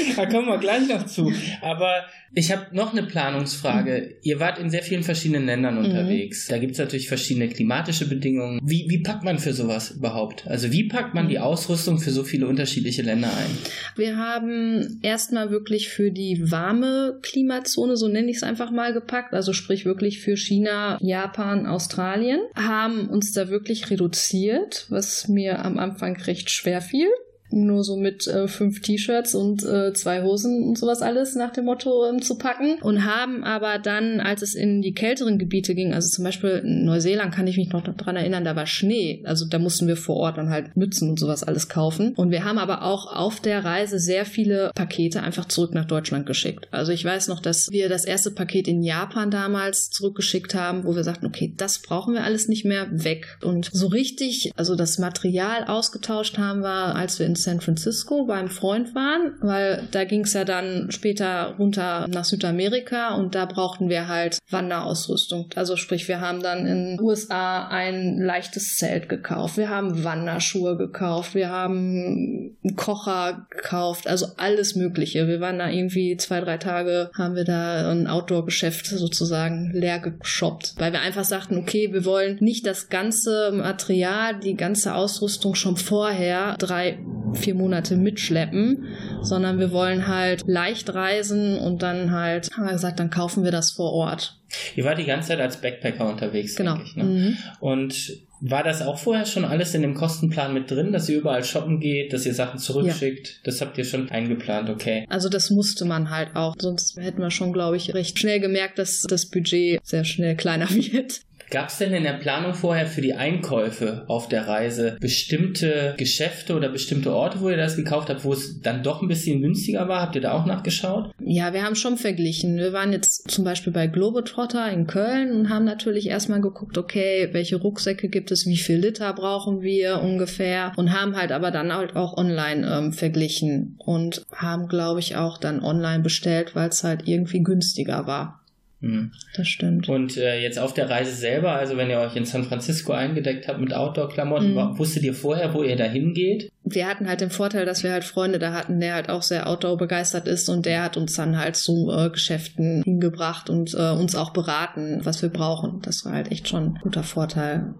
da 0.16 0.26
kommen 0.26 0.46
wir 0.46 0.58
gleich 0.58 0.88
noch 0.88 1.06
zu. 1.06 1.32
Aber 1.62 2.04
ich 2.32 2.52
habe 2.52 2.66
noch 2.72 2.92
eine 2.92 3.02
Planungsfrage. 3.02 4.08
Mhm. 4.08 4.14
Ihr 4.22 4.40
wart 4.40 4.58
in 4.58 4.70
sehr 4.70 4.82
vielen 4.82 5.02
verschiedenen 5.02 5.46
Ländern 5.46 5.78
mhm. 5.78 5.86
unterwegs. 5.86 6.46
Da 6.46 6.58
gibt 6.58 6.72
es 6.72 6.78
natürlich 6.78 7.08
verschiedene 7.08 7.48
klimatische 7.48 8.08
Bedingungen. 8.08 8.60
Wie, 8.62 8.86
wie 8.88 9.02
packt 9.02 9.24
man 9.24 9.38
für 9.38 9.52
sowas 9.52 9.90
überhaupt? 9.90 10.46
Also 10.46 10.70
wie 10.70 10.84
packt 10.84 11.14
man 11.14 11.28
die 11.28 11.38
mhm. 11.38 11.42
Ausrüstung 11.42 11.98
für 11.98 12.10
so 12.10 12.22
viele 12.22 12.46
unterschiedliche 12.46 13.02
Länder 13.02 13.28
ein? 13.28 13.50
Wir 13.96 14.16
haben 14.16 15.00
erstmal 15.02 15.50
wirklich 15.50 15.88
für 15.88 16.12
die 16.12 16.50
warme 16.50 17.18
Klimazone, 17.22 17.96
so 17.96 18.06
nenne 18.06 18.30
ich 18.30 18.36
es 18.36 18.42
einfach 18.42 18.70
mal, 18.70 18.92
gepackt. 18.92 19.34
Also 19.34 19.52
sprich 19.52 19.84
wirklich 19.84 20.20
für 20.20 20.36
China, 20.36 20.98
Japan, 21.00 21.66
Australien. 21.66 22.40
Haben 22.54 23.08
uns 23.08 23.32
da 23.32 23.48
wirklich 23.48 23.90
reduziert, 23.90 24.86
was 24.88 25.26
mir 25.26 25.64
am 25.64 25.78
Anfang 25.78 26.16
recht 26.16 26.50
schwer 26.50 26.80
fiel 26.80 27.08
nur 27.52 27.84
so 27.84 27.96
mit 27.96 28.26
äh, 28.26 28.48
fünf 28.48 28.80
T-Shirts 28.80 29.34
und 29.34 29.64
äh, 29.64 29.92
zwei 29.92 30.22
Hosen 30.22 30.64
und 30.64 30.78
sowas 30.78 31.02
alles 31.02 31.34
nach 31.34 31.50
dem 31.50 31.64
Motto 31.64 32.06
ähm, 32.06 32.22
zu 32.22 32.36
packen 32.36 32.78
und 32.82 33.04
haben 33.04 33.44
aber 33.44 33.78
dann, 33.78 34.20
als 34.20 34.42
es 34.42 34.54
in 34.54 34.82
die 34.82 34.94
kälteren 34.94 35.38
Gebiete 35.38 35.74
ging, 35.74 35.92
also 35.92 36.08
zum 36.08 36.24
Beispiel 36.24 36.62
in 36.64 36.84
Neuseeland 36.84 37.34
kann 37.34 37.46
ich 37.46 37.56
mich 37.56 37.70
noch 37.70 37.82
dran 37.82 38.16
erinnern, 38.16 38.44
da 38.44 38.56
war 38.56 38.66
Schnee, 38.66 39.22
also 39.24 39.46
da 39.46 39.58
mussten 39.58 39.86
wir 39.86 39.96
vor 39.96 40.16
Ort 40.16 40.38
dann 40.38 40.50
halt 40.50 40.76
Mützen 40.76 41.10
und 41.10 41.18
sowas 41.18 41.42
alles 41.42 41.68
kaufen. 41.68 42.14
Und 42.14 42.30
wir 42.30 42.44
haben 42.44 42.58
aber 42.58 42.82
auch 42.82 43.12
auf 43.12 43.40
der 43.40 43.64
Reise 43.64 43.98
sehr 43.98 44.24
viele 44.24 44.70
Pakete 44.74 45.22
einfach 45.22 45.46
zurück 45.46 45.74
nach 45.74 45.84
Deutschland 45.84 46.26
geschickt. 46.26 46.68
Also 46.70 46.92
ich 46.92 47.04
weiß 47.04 47.28
noch, 47.28 47.40
dass 47.40 47.68
wir 47.70 47.88
das 47.88 48.04
erste 48.04 48.30
Paket 48.30 48.68
in 48.68 48.82
Japan 48.82 49.30
damals 49.30 49.90
zurückgeschickt 49.90 50.54
haben, 50.54 50.84
wo 50.84 50.94
wir 50.94 51.04
sagten, 51.04 51.26
okay, 51.26 51.52
das 51.56 51.80
brauchen 51.80 52.14
wir 52.14 52.24
alles 52.24 52.48
nicht 52.48 52.64
mehr 52.64 52.86
weg. 52.90 53.38
Und 53.42 53.70
so 53.72 53.88
richtig, 53.88 54.52
also 54.56 54.76
das 54.76 54.98
Material 54.98 55.64
ausgetauscht 55.64 56.38
haben 56.38 56.60
wir, 56.60 56.94
als 56.94 57.18
wir 57.18 57.26
in 57.26 57.36
San 57.42 57.60
Francisco 57.60 58.24
beim 58.24 58.48
Freund 58.48 58.94
waren, 58.94 59.34
weil 59.40 59.88
da 59.90 60.04
ging 60.04 60.22
es 60.22 60.32
ja 60.32 60.44
dann 60.44 60.90
später 60.90 61.54
runter 61.58 62.06
nach 62.08 62.24
Südamerika 62.24 63.14
und 63.14 63.34
da 63.34 63.46
brauchten 63.46 63.88
wir 63.88 64.08
halt 64.08 64.38
Wanderausrüstung. 64.50 65.50
Also 65.54 65.76
sprich, 65.76 66.08
wir 66.08 66.20
haben 66.20 66.42
dann 66.42 66.66
in 66.66 66.96
den 66.96 67.00
USA 67.00 67.68
ein 67.68 68.20
leichtes 68.20 68.76
Zelt 68.76 69.08
gekauft, 69.08 69.56
wir 69.56 69.68
haben 69.68 70.04
Wanderschuhe 70.04 70.76
gekauft, 70.76 71.34
wir 71.34 71.50
haben 71.50 72.56
einen 72.62 72.76
Kocher 72.76 73.46
gekauft, 73.50 74.06
also 74.06 74.26
alles 74.36 74.76
Mögliche. 74.76 75.28
Wir 75.28 75.40
waren 75.40 75.58
da 75.58 75.68
irgendwie 75.68 76.16
zwei, 76.16 76.40
drei 76.40 76.58
Tage, 76.58 77.10
haben 77.16 77.34
wir 77.34 77.44
da 77.44 77.90
ein 77.90 78.06
Outdoor-Geschäft 78.06 78.86
sozusagen 78.86 79.70
leer 79.72 79.98
geshoppt, 79.98 80.74
weil 80.78 80.92
wir 80.92 81.00
einfach 81.00 81.24
sagten, 81.24 81.58
okay, 81.58 81.92
wir 81.92 82.04
wollen 82.04 82.38
nicht 82.40 82.66
das 82.66 82.88
ganze 82.88 83.52
Material, 83.52 84.38
die 84.38 84.54
ganze 84.54 84.94
Ausrüstung 84.94 85.54
schon 85.54 85.76
vorher 85.76 86.56
drei 86.58 86.98
vier 87.34 87.54
Monate 87.54 87.96
mitschleppen, 87.96 88.86
sondern 89.22 89.58
wir 89.58 89.72
wollen 89.72 90.06
halt 90.06 90.44
leicht 90.46 90.92
reisen 90.94 91.58
und 91.58 91.82
dann 91.82 92.10
halt, 92.12 92.50
haben 92.56 92.64
wir 92.64 92.72
gesagt, 92.72 93.00
dann 93.00 93.10
kaufen 93.10 93.44
wir 93.44 93.50
das 93.50 93.72
vor 93.72 93.92
Ort. 93.92 94.38
Ihr 94.74 94.84
wart 94.84 94.98
die 94.98 95.04
ganze 95.04 95.28
Zeit 95.28 95.40
als 95.40 95.60
Backpacker 95.60 96.08
unterwegs, 96.08 96.56
genau. 96.56 96.78
Ich, 96.84 96.96
ne? 96.96 97.04
mhm. 97.04 97.36
Und 97.60 98.12
war 98.40 98.62
das 98.62 98.80
auch 98.82 98.98
vorher 98.98 99.26
schon 99.26 99.44
alles 99.44 99.74
in 99.74 99.82
dem 99.82 99.94
Kostenplan 99.94 100.54
mit 100.54 100.70
drin, 100.70 100.92
dass 100.92 101.08
ihr 101.08 101.18
überall 101.18 101.44
shoppen 101.44 101.78
geht, 101.78 102.12
dass 102.12 102.24
ihr 102.24 102.34
Sachen 102.34 102.58
zurückschickt? 102.58 103.26
Ja. 103.26 103.34
Das 103.44 103.60
habt 103.60 103.76
ihr 103.76 103.84
schon 103.84 104.10
eingeplant, 104.10 104.70
okay. 104.70 105.04
Also 105.10 105.28
das 105.28 105.50
musste 105.50 105.84
man 105.84 106.10
halt 106.10 106.34
auch, 106.34 106.56
sonst 106.58 106.96
hätten 106.96 107.20
wir 107.20 107.30
schon, 107.30 107.52
glaube 107.52 107.76
ich, 107.76 107.92
recht 107.94 108.18
schnell 108.18 108.40
gemerkt, 108.40 108.78
dass 108.78 109.02
das 109.02 109.26
Budget 109.26 109.80
sehr 109.84 110.04
schnell 110.04 110.36
kleiner 110.36 110.70
wird. 110.70 111.20
Gab 111.50 111.68
es 111.68 111.78
denn 111.78 111.92
in 111.92 112.04
der 112.04 112.12
Planung 112.12 112.54
vorher 112.54 112.86
für 112.86 113.00
die 113.00 113.14
Einkäufe 113.14 114.04
auf 114.06 114.28
der 114.28 114.46
Reise 114.46 114.96
bestimmte 115.00 115.94
Geschäfte 115.96 116.54
oder 116.54 116.68
bestimmte 116.68 117.12
Orte, 117.12 117.40
wo 117.40 117.48
ihr 117.48 117.56
das 117.56 117.74
gekauft 117.74 118.08
habt, 118.08 118.24
wo 118.24 118.32
es 118.32 118.60
dann 118.60 118.84
doch 118.84 119.02
ein 119.02 119.08
bisschen 119.08 119.42
günstiger 119.42 119.88
war? 119.88 120.00
Habt 120.00 120.14
ihr 120.14 120.20
da 120.20 120.32
auch 120.32 120.46
nachgeschaut? 120.46 121.10
Ja, 121.20 121.52
wir 121.52 121.64
haben 121.64 121.74
schon 121.74 121.96
verglichen. 121.96 122.56
Wir 122.56 122.72
waren 122.72 122.92
jetzt 122.92 123.28
zum 123.30 123.44
Beispiel 123.44 123.72
bei 123.72 123.88
Globetrotter 123.88 124.70
in 124.70 124.86
Köln 124.86 125.32
und 125.32 125.48
haben 125.48 125.64
natürlich 125.64 126.08
erstmal 126.08 126.40
geguckt, 126.40 126.78
okay, 126.78 127.28
welche 127.32 127.56
Rucksäcke 127.56 128.08
gibt 128.08 128.30
es, 128.30 128.46
wie 128.46 128.56
viel 128.56 128.76
Liter 128.76 129.12
brauchen 129.12 129.60
wir 129.60 130.00
ungefähr 130.02 130.72
und 130.76 130.92
haben 130.92 131.16
halt 131.16 131.32
aber 131.32 131.50
dann 131.50 131.74
halt 131.74 131.96
auch 131.96 132.16
online 132.16 132.66
ähm, 132.66 132.92
verglichen 132.92 133.74
und 133.78 134.24
haben, 134.32 134.68
glaube 134.68 135.00
ich, 135.00 135.16
auch 135.16 135.36
dann 135.36 135.62
online 135.62 136.02
bestellt, 136.02 136.54
weil 136.54 136.68
es 136.68 136.84
halt 136.84 137.08
irgendwie 137.08 137.42
günstiger 137.42 138.06
war. 138.06 138.39
Hm. 138.80 139.12
Das 139.36 139.46
stimmt. 139.48 139.88
Und 139.88 140.16
äh, 140.16 140.40
jetzt 140.40 140.58
auf 140.58 140.72
der 140.72 140.88
Reise 140.88 141.12
selber, 141.14 141.52
also 141.52 141.76
wenn 141.76 141.90
ihr 141.90 141.98
euch 141.98 142.16
in 142.16 142.24
San 142.24 142.44
Francisco 142.44 142.92
eingedeckt 142.92 143.46
habt 143.48 143.60
mit 143.60 143.74
Outdoor-Klamotten, 143.74 144.54
Mhm. 144.54 144.78
wusstet 144.78 145.02
ihr 145.02 145.14
vorher, 145.14 145.52
wo 145.54 145.62
ihr 145.62 145.76
da 145.76 145.84
hingeht? 145.84 146.50
wir 146.62 146.86
hatten 146.86 147.08
halt 147.08 147.20
den 147.20 147.30
Vorteil, 147.30 147.64
dass 147.66 147.82
wir 147.82 147.90
halt 147.90 148.04
Freunde 148.04 148.38
da 148.38 148.52
hatten, 148.52 148.78
der 148.78 148.94
halt 148.94 149.08
auch 149.08 149.22
sehr 149.22 149.48
Outdoor 149.48 149.76
begeistert 149.76 150.28
ist 150.28 150.48
und 150.48 150.66
der 150.66 150.84
hat 150.84 150.96
uns 150.96 151.14
dann 151.14 151.36
halt 151.36 151.56
zu 151.56 151.90
äh, 151.90 152.10
Geschäften 152.10 152.82
hingebracht 152.84 153.50
und 153.50 153.74
äh, 153.74 153.90
uns 153.90 154.14
auch 154.14 154.30
beraten, 154.32 155.00
was 155.02 155.20
wir 155.20 155.30
brauchen. 155.30 155.80
Das 155.82 156.04
war 156.04 156.12
halt 156.12 156.30
echt 156.30 156.46
schon 156.48 156.64
ein 156.74 156.78
guter 156.80 157.02
Vorteil. 157.02 157.74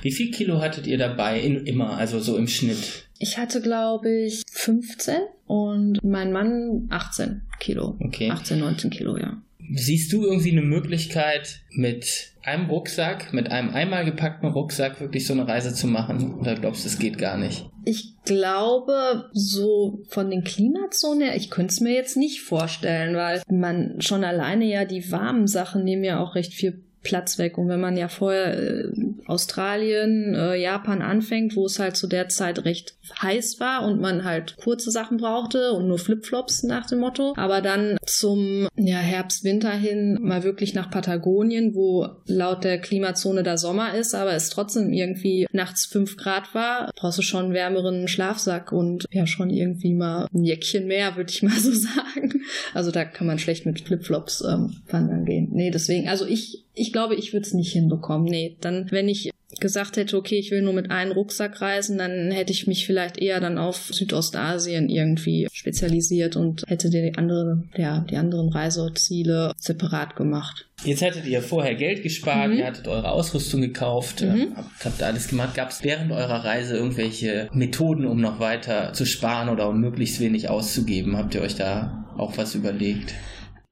Wie 0.00 0.12
viel 0.12 0.30
Kilo 0.30 0.60
hattet 0.62 0.86
ihr 0.86 0.96
dabei 0.96 1.38
in, 1.38 1.66
immer, 1.66 1.98
also 1.98 2.18
so 2.18 2.36
im 2.38 2.48
Schnitt? 2.48 2.78
Ich 3.18 3.36
hatte, 3.36 3.60
glaube 3.60 4.08
ich, 4.10 4.42
15 4.50 5.16
und 5.46 6.02
mein 6.02 6.32
Mann 6.32 6.86
18 6.88 7.42
Kilo. 7.58 7.98
Okay. 8.00 8.30
18, 8.30 8.58
19 8.58 8.90
Kilo, 8.90 9.18
ja. 9.18 9.42
Siehst 9.74 10.12
du 10.12 10.24
irgendwie 10.24 10.52
eine 10.52 10.62
Möglichkeit, 10.62 11.60
mit 11.70 12.32
einem 12.42 12.70
Rucksack, 12.70 13.32
mit 13.32 13.50
einem 13.50 13.70
einmal 13.70 14.04
gepackten 14.04 14.48
Rucksack 14.48 15.00
wirklich 15.00 15.26
so 15.26 15.32
eine 15.32 15.46
Reise 15.46 15.74
zu 15.74 15.86
machen? 15.86 16.34
Oder 16.34 16.54
glaubst 16.54 16.84
du, 16.84 16.88
es 16.88 16.98
geht 16.98 17.18
gar 17.18 17.36
nicht? 17.36 17.68
Ich 17.84 18.14
glaube, 18.24 19.30
so 19.32 20.02
von 20.08 20.30
den 20.30 20.44
Klimazonen 20.44 21.22
her, 21.22 21.36
ich 21.36 21.50
könnte 21.50 21.72
es 21.72 21.80
mir 21.80 21.92
jetzt 21.92 22.16
nicht 22.16 22.42
vorstellen, 22.42 23.14
weil 23.16 23.42
man 23.48 24.00
schon 24.00 24.24
alleine 24.24 24.64
ja 24.64 24.84
die 24.84 25.10
warmen 25.12 25.46
Sachen 25.46 25.84
nehmen 25.84 26.04
ja 26.04 26.20
auch 26.20 26.34
recht 26.34 26.52
viel 26.52 26.84
Platz 27.02 27.38
weg. 27.38 27.58
Und 27.58 27.68
wenn 27.68 27.80
man 27.80 27.96
ja 27.96 28.08
vorher 28.08 28.58
äh, 28.58 28.92
Australien, 29.26 30.34
äh, 30.34 30.56
Japan 30.56 31.02
anfängt, 31.02 31.56
wo 31.56 31.66
es 31.66 31.78
halt 31.78 31.96
zu 31.96 32.06
der 32.06 32.28
Zeit 32.28 32.64
recht 32.64 32.94
heiß 33.22 33.60
war 33.60 33.84
und 33.84 34.00
man 34.00 34.24
halt 34.24 34.56
kurze 34.56 34.90
Sachen 34.90 35.16
brauchte 35.16 35.72
und 35.72 35.88
nur 35.88 35.98
Flipflops 35.98 36.62
nach 36.62 36.86
dem 36.86 37.00
Motto. 37.00 37.34
Aber 37.36 37.60
dann 37.60 37.96
zum 38.06 38.68
ja, 38.76 38.98
Herbst, 38.98 39.44
Winter 39.44 39.70
hin 39.70 40.18
mal 40.20 40.42
wirklich 40.44 40.74
nach 40.74 40.90
Patagonien, 40.90 41.74
wo 41.74 42.08
laut 42.26 42.64
der 42.64 42.78
Klimazone 42.78 43.42
da 43.42 43.56
Sommer 43.56 43.94
ist, 43.94 44.14
aber 44.14 44.32
es 44.32 44.50
trotzdem 44.50 44.92
irgendwie 44.92 45.46
nachts 45.52 45.86
fünf 45.86 46.16
Grad 46.16 46.54
war, 46.54 46.90
brauchst 46.96 47.18
du 47.18 47.22
schon 47.22 47.46
einen 47.46 47.54
wärmeren 47.54 48.08
Schlafsack 48.08 48.72
und 48.72 49.06
ja 49.10 49.26
schon 49.26 49.50
irgendwie 49.50 49.94
mal 49.94 50.26
ein 50.32 50.44
Jäckchen 50.44 50.86
mehr, 50.86 51.16
würde 51.16 51.30
ich 51.30 51.42
mal 51.42 51.58
so 51.58 51.72
sagen. 51.72 52.42
Also 52.74 52.90
da 52.90 53.04
kann 53.04 53.26
man 53.26 53.38
schlecht 53.38 53.66
mit 53.66 53.80
Flipflops 53.80 54.42
ähm, 54.42 54.76
wandern 54.88 55.24
gehen. 55.24 55.48
Nee, 55.52 55.70
deswegen, 55.70 56.08
also 56.08 56.26
ich, 56.26 56.64
ich 56.80 56.92
glaube, 56.92 57.14
ich 57.14 57.32
würde 57.32 57.46
es 57.46 57.54
nicht 57.54 57.72
hinbekommen. 57.72 58.26
Nee, 58.28 58.56
dann, 58.60 58.86
wenn 58.90 59.08
ich 59.08 59.30
gesagt 59.58 59.96
hätte, 59.96 60.16
okay, 60.16 60.36
ich 60.38 60.50
will 60.52 60.62
nur 60.62 60.72
mit 60.72 60.90
einem 60.90 61.12
Rucksack 61.12 61.60
reisen, 61.60 61.98
dann 61.98 62.30
hätte 62.30 62.52
ich 62.52 62.66
mich 62.68 62.86
vielleicht 62.86 63.18
eher 63.18 63.40
dann 63.40 63.58
auf 63.58 63.88
Südostasien 63.92 64.88
irgendwie 64.88 65.48
spezialisiert 65.52 66.36
und 66.36 66.62
hätte 66.68 66.88
die 66.88 67.12
andere, 67.16 67.64
ja, 67.76 68.06
die 68.08 68.16
anderen 68.16 68.48
Reiseziele 68.48 69.52
separat 69.58 70.16
gemacht. 70.16 70.66
Jetzt 70.84 71.02
hattet 71.02 71.26
ihr 71.26 71.42
vorher 71.42 71.74
Geld 71.74 72.02
gespart, 72.02 72.50
Mhm. 72.52 72.58
ihr 72.58 72.66
hattet 72.66 72.88
eure 72.88 73.10
Ausrüstung 73.10 73.60
gekauft, 73.60 74.22
Mhm. 74.22 74.28
äh, 74.40 74.46
habt, 74.56 74.84
habt 74.84 75.02
alles 75.02 75.28
gemacht. 75.28 75.54
Gab 75.54 75.70
es 75.70 75.82
während 75.84 76.12
eurer 76.12 76.44
Reise 76.44 76.76
irgendwelche 76.76 77.48
Methoden, 77.52 78.06
um 78.06 78.20
noch 78.20 78.38
weiter 78.40 78.92
zu 78.92 79.04
sparen 79.04 79.48
oder 79.48 79.68
um 79.68 79.80
möglichst 79.80 80.20
wenig 80.20 80.48
auszugeben? 80.48 81.16
Habt 81.16 81.34
ihr 81.34 81.42
euch 81.42 81.56
da 81.56 82.06
auch 82.16 82.38
was 82.38 82.54
überlegt? 82.54 83.14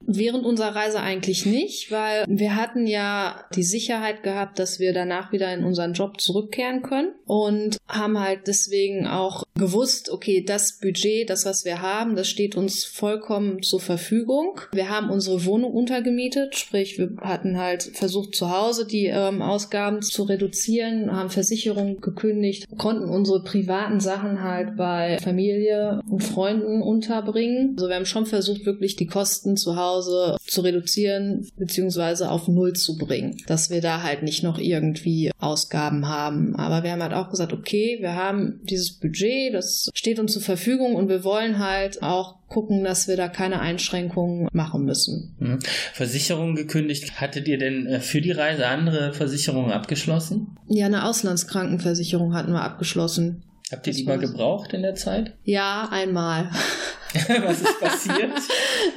Während 0.05 0.45
unserer 0.45 0.75
Reise 0.75 1.01
eigentlich 1.01 1.45
nicht, 1.45 1.91
weil 1.91 2.23
wir 2.27 2.55
hatten 2.55 2.87
ja 2.87 3.43
die 3.53 3.63
Sicherheit 3.63 4.23
gehabt, 4.23 4.57
dass 4.57 4.79
wir 4.79 4.93
danach 4.93 5.31
wieder 5.33 5.53
in 5.53 5.65
unseren 5.65 5.93
Job 5.93 6.21
zurückkehren 6.21 6.81
können 6.81 7.11
und 7.25 7.77
haben 7.87 8.17
halt 8.19 8.47
deswegen 8.47 9.07
auch 9.07 9.43
gewusst, 9.55 10.09
okay, 10.09 10.43
das 10.43 10.79
Budget, 10.79 11.29
das 11.29 11.45
was 11.45 11.65
wir 11.65 11.81
haben, 11.81 12.15
das 12.15 12.29
steht 12.29 12.55
uns 12.55 12.85
vollkommen 12.85 13.61
zur 13.61 13.81
Verfügung. 13.81 14.61
Wir 14.71 14.89
haben 14.89 15.09
unsere 15.09 15.45
Wohnung 15.45 15.73
untergemietet, 15.73 16.55
sprich 16.55 16.97
wir 16.97 17.11
hatten 17.19 17.57
halt 17.57 17.83
versucht 17.83 18.35
zu 18.35 18.49
Hause 18.49 18.87
die 18.87 19.07
ähm, 19.07 19.41
Ausgaben 19.41 20.01
zu 20.01 20.23
reduzieren, 20.23 21.11
haben 21.11 21.29
Versicherungen 21.29 21.99
gekündigt, 21.99 22.67
konnten 22.77 23.09
unsere 23.09 23.43
privaten 23.43 23.99
Sachen 23.99 24.41
halt 24.41 24.77
bei 24.77 25.17
Familie 25.21 26.01
und 26.09 26.23
Freunden 26.23 26.81
unterbringen. 26.81 27.75
Also 27.77 27.89
wir 27.89 27.95
haben 27.97 28.05
schon 28.05 28.25
versucht, 28.25 28.65
wirklich 28.65 28.95
die 28.95 29.07
Kosten 29.07 29.57
zu 29.57 29.75
Hause 29.75 29.88
zu 29.97 30.61
reduzieren 30.61 31.47
beziehungsweise 31.57 32.29
auf 32.29 32.47
Null 32.47 32.73
zu 32.73 32.97
bringen, 32.97 33.37
dass 33.47 33.69
wir 33.69 33.81
da 33.81 34.03
halt 34.03 34.23
nicht 34.23 34.43
noch 34.43 34.57
irgendwie 34.59 35.31
Ausgaben 35.39 36.07
haben. 36.07 36.55
Aber 36.55 36.83
wir 36.83 36.91
haben 36.91 37.03
halt 37.03 37.13
auch 37.13 37.29
gesagt, 37.29 37.53
okay, 37.53 37.97
wir 37.99 38.15
haben 38.15 38.59
dieses 38.63 38.93
Budget, 38.93 39.53
das 39.53 39.89
steht 39.93 40.19
uns 40.19 40.33
zur 40.33 40.41
Verfügung 40.41 40.95
und 40.95 41.09
wir 41.09 41.23
wollen 41.23 41.59
halt 41.59 42.01
auch 42.03 42.39
gucken, 42.49 42.83
dass 42.83 43.07
wir 43.07 43.15
da 43.15 43.27
keine 43.27 43.59
Einschränkungen 43.59 44.47
machen 44.51 44.83
müssen. 44.83 45.35
Hm. 45.39 45.59
Versicherung 45.93 46.55
gekündigt. 46.55 47.21
Hattet 47.21 47.47
ihr 47.47 47.57
denn 47.57 47.85
äh, 47.85 47.99
für 47.99 48.21
die 48.21 48.31
Reise 48.31 48.67
andere 48.67 49.13
Versicherungen 49.13 49.71
abgeschlossen? 49.71 50.57
Ja, 50.67 50.87
eine 50.87 51.05
Auslandskrankenversicherung 51.05 52.33
hatten 52.33 52.51
wir 52.51 52.63
abgeschlossen. 52.63 53.43
Habt 53.71 53.85
ihr 53.87 53.93
Das 53.93 53.97
die 53.97 54.05
mal 54.05 54.17
gebraucht 54.19 54.73
in 54.73 54.81
der 54.81 54.95
Zeit? 54.95 55.33
Ja, 55.43 55.87
einmal. 55.91 56.49
was 57.43 57.61
ist 57.61 57.79
passiert? 57.79 58.31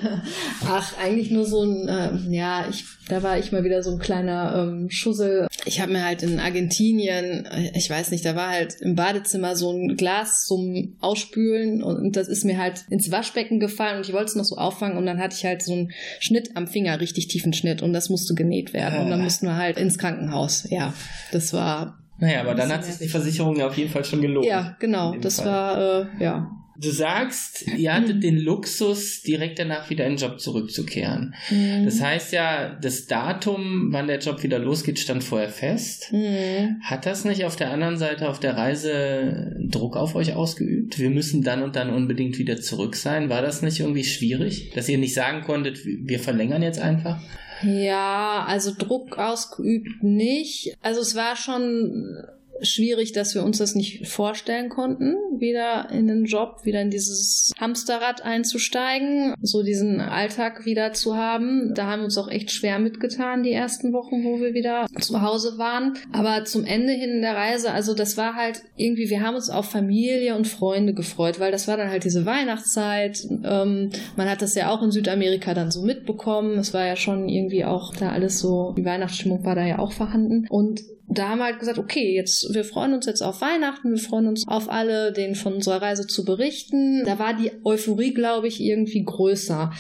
Ach, 0.67 0.93
eigentlich 0.99 1.31
nur 1.31 1.47
so 1.47 1.63
ein, 1.63 1.89
ähm, 1.89 2.33
ja, 2.33 2.67
ich, 2.69 2.85
da 3.09 3.23
war 3.23 3.39
ich 3.39 3.53
mal 3.53 3.65
wieder 3.65 3.83
so 3.83 3.93
ein 3.93 3.99
kleiner 3.99 4.55
ähm, 4.57 4.91
Schussel. 4.91 5.47
Ich 5.65 5.81
habe 5.81 5.93
mir 5.93 6.05
halt 6.05 6.23
in 6.23 6.39
Argentinien, 6.39 7.47
äh, 7.47 7.71
ich 7.75 7.89
weiß 7.89 8.11
nicht, 8.11 8.25
da 8.25 8.37
war 8.37 8.51
halt 8.51 8.75
im 8.81 8.95
Badezimmer 8.97 9.57
so 9.57 9.73
ein 9.73 9.97
Glas 9.97 10.45
zum 10.45 10.97
Ausspülen 11.01 11.83
und, 11.83 11.97
und 11.97 12.17
das 12.17 12.29
ist 12.29 12.45
mir 12.45 12.59
halt 12.59 12.85
ins 12.91 13.11
Waschbecken 13.11 13.61
gefallen 13.61 13.97
und 13.99 14.07
ich 14.07 14.13
wollte 14.13 14.27
es 14.27 14.37
noch 14.37 14.45
so 14.45 14.57
auffangen 14.57 14.99
und 14.99 15.07
dann 15.07 15.19
hatte 15.19 15.37
ich 15.37 15.45
halt 15.47 15.63
so 15.63 15.73
einen 15.73 15.93
Schnitt 16.21 16.51
am 16.57 16.67
Finger, 16.67 17.01
richtig 17.01 17.29
tiefen 17.29 17.55
Schnitt 17.55 17.81
und 17.83 17.93
das 17.95 18.11
musste 18.11 18.35
genäht 18.35 18.73
werden 18.75 19.01
und 19.01 19.11
dann 19.11 19.21
Ah. 19.21 19.25
mussten 19.25 19.47
wir 19.47 19.57
halt 19.57 19.79
ins 19.79 19.97
Krankenhaus. 19.97 20.67
Ja, 20.69 20.93
das 21.31 21.53
war, 21.55 21.99
naja, 22.23 22.43
aber 22.43 22.55
dann 22.55 22.71
hat 22.73 22.85
sich 22.85 22.99
die 22.99 23.09
Versicherung 23.09 23.57
ja 23.57 23.67
auf 23.67 23.77
jeden 23.77 23.91
Fall 23.91 24.05
schon 24.05 24.21
gelohnt. 24.21 24.47
ja, 24.47 24.77
genau, 24.79 25.17
das 25.17 25.41
Fall. 25.41 25.47
war, 25.47 26.19
äh, 26.21 26.23
ja. 26.23 26.53
Du 26.77 26.89
sagst, 26.91 27.67
ihr 27.77 27.93
hattet 27.93 28.23
den 28.23 28.39
Luxus, 28.39 29.23
direkt 29.23 29.59
danach 29.59 29.91
wieder 29.91 30.07
in 30.07 30.13
den 30.13 30.19
Job 30.19 30.39
zurückzukehren. 30.39 31.35
Mhm. 31.51 31.85
Das 31.85 32.01
heißt 32.01 32.33
ja, 32.33 32.79
das 32.81 33.07
Datum, 33.07 33.89
wann 33.91 34.07
der 34.07 34.21
Job 34.21 34.45
wieder 34.45 34.61
losgeht, 34.61 35.01
stand 35.01 35.25
vorher 35.25 35.49
fest. 35.49 36.13
Mhm. 36.13 36.81
Hat 36.83 37.07
das 37.07 37.25
nicht 37.25 37.45
auf 37.45 37.57
der 37.57 37.73
anderen 37.73 37.97
Seite 37.97 38.29
auf 38.29 38.39
der 38.39 38.57
Reise 38.57 39.57
Druck 39.69 39.97
auf 39.97 40.15
euch 40.15 40.35
ausgeübt? 40.35 41.01
Wir 41.01 41.11
müssen 41.11 41.43
dann 41.43 41.65
und 41.65 41.75
dann 41.75 41.91
unbedingt 41.91 42.39
wieder 42.39 42.61
zurück 42.61 42.95
sein. 42.95 43.31
War 43.31 43.43
das 43.43 43.63
nicht 43.63 43.81
irgendwie 43.81 44.05
schwierig, 44.05 44.71
dass 44.77 44.89
ihr 44.89 44.99
nicht 44.99 45.15
sagen 45.15 45.43
konntet, 45.43 45.81
wir 45.85 46.21
verlängern 46.21 46.63
jetzt 46.63 46.79
einfach? 46.79 47.21
Ja, 47.63 48.45
also 48.47 48.73
Druck 48.77 49.19
ausgeübt 49.19 50.03
nicht. 50.03 50.77
Also 50.83 51.01
es 51.01 51.15
war 51.15 51.37
schon 51.37 52.27
schwierig, 52.63 53.13
dass 53.13 53.35
wir 53.35 53.45
uns 53.45 53.59
das 53.59 53.75
nicht 53.75 54.07
vorstellen 54.07 54.69
konnten, 54.69 55.17
wieder 55.39 55.89
in 55.91 56.07
den 56.07 56.25
Job, 56.25 56.65
wieder 56.65 56.81
in 56.81 56.91
dieses 56.91 57.53
Hamsterrad 57.59 58.23
einzusteigen, 58.23 59.35
so 59.43 59.63
diesen 59.63 60.01
Alltag 60.01 60.65
wieder 60.65 60.93
zu 60.93 61.17
haben. 61.17 61.75
Da 61.75 61.87
haben 61.87 62.01
wir 62.01 62.05
uns 62.05 62.19
auch 62.19 62.29
echt 62.29 62.51
schwer 62.51 62.79
mitgetan, 62.79 63.43
die 63.43 63.53
ersten 63.53 63.93
Wochen, 63.93 64.25
wo 64.25 64.41
wir 64.41 64.55
wieder 64.55 64.87
zu 65.01 65.21
Hause 65.23 65.59
waren. 65.59 65.95
Aber 66.13 66.45
zum 66.45 66.65
Ende 66.65 66.93
hin 66.93 67.21
der 67.23 67.37
Reise, 67.37 67.73
also 67.73 67.95
das 67.95 68.17
war 68.17 68.35
halt 68.35 68.63
irgendwie, 68.77 69.11
wir 69.11 69.23
haben 69.23 69.35
uns 69.35 69.51
auf 69.51 69.71
Familie 69.71 70.37
und 70.37 70.47
Freunde 70.47 70.95
gefreut, 70.95 71.41
weil 71.41 71.53
das 71.53 71.69
war 71.69 71.77
dann 71.77 71.91
halt 71.91 72.05
diese 72.05 72.27
Weihnachtszeit. 72.27 73.27
Ähm, 73.45 73.91
man 74.17 74.29
hat 74.29 74.43
das 74.43 74.55
ja 74.55 74.71
auch 74.71 74.83
in 74.83 74.91
Südamerika 74.91 75.55
dann 75.55 75.71
so 75.71 75.83
mitbekommen. 75.83 76.59
Es 76.59 76.73
war 76.73 76.87
ja 76.87 76.97
schon 76.97 77.29
irgendwie 77.29 77.65
auch 77.65 77.95
da 77.95 78.11
alles 78.11 78.39
so, 78.39 78.75
die 78.77 78.85
Weihnachtsstimmung 78.85 79.45
war 79.45 79.55
da 79.55 79.67
ja 79.67 79.79
auch 79.79 79.93
vorhanden. 79.93 80.47
Und 80.49 80.83
da 81.19 81.29
haben 81.29 81.39
wir 81.39 81.47
halt 81.47 81.59
gesagt, 81.59 81.79
okay, 81.79 82.15
jetzt, 82.15 82.53
wir 82.55 82.65
freuen 82.65 82.95
uns 82.95 83.07
jetzt 83.07 83.23
auf 83.23 83.41
Weihnachten, 83.41 83.91
wir 83.91 83.99
freuen 83.99 84.29
uns 84.29 84.47
auf 84.47 84.71
alle, 84.71 85.13
denen 85.13 85.35
von 85.35 85.55
unserer 85.55 85.83
Reise 85.83 86.07
zu 86.07 86.25
berichten. 86.25 87.05
Da 87.05 87.19
war 87.19 87.35
die 87.35 87.51
Euphorie, 87.65 88.15
glaube 88.15 88.49
ich, 88.49 88.61
irgendwie 88.61 89.05
größer. 89.05 89.73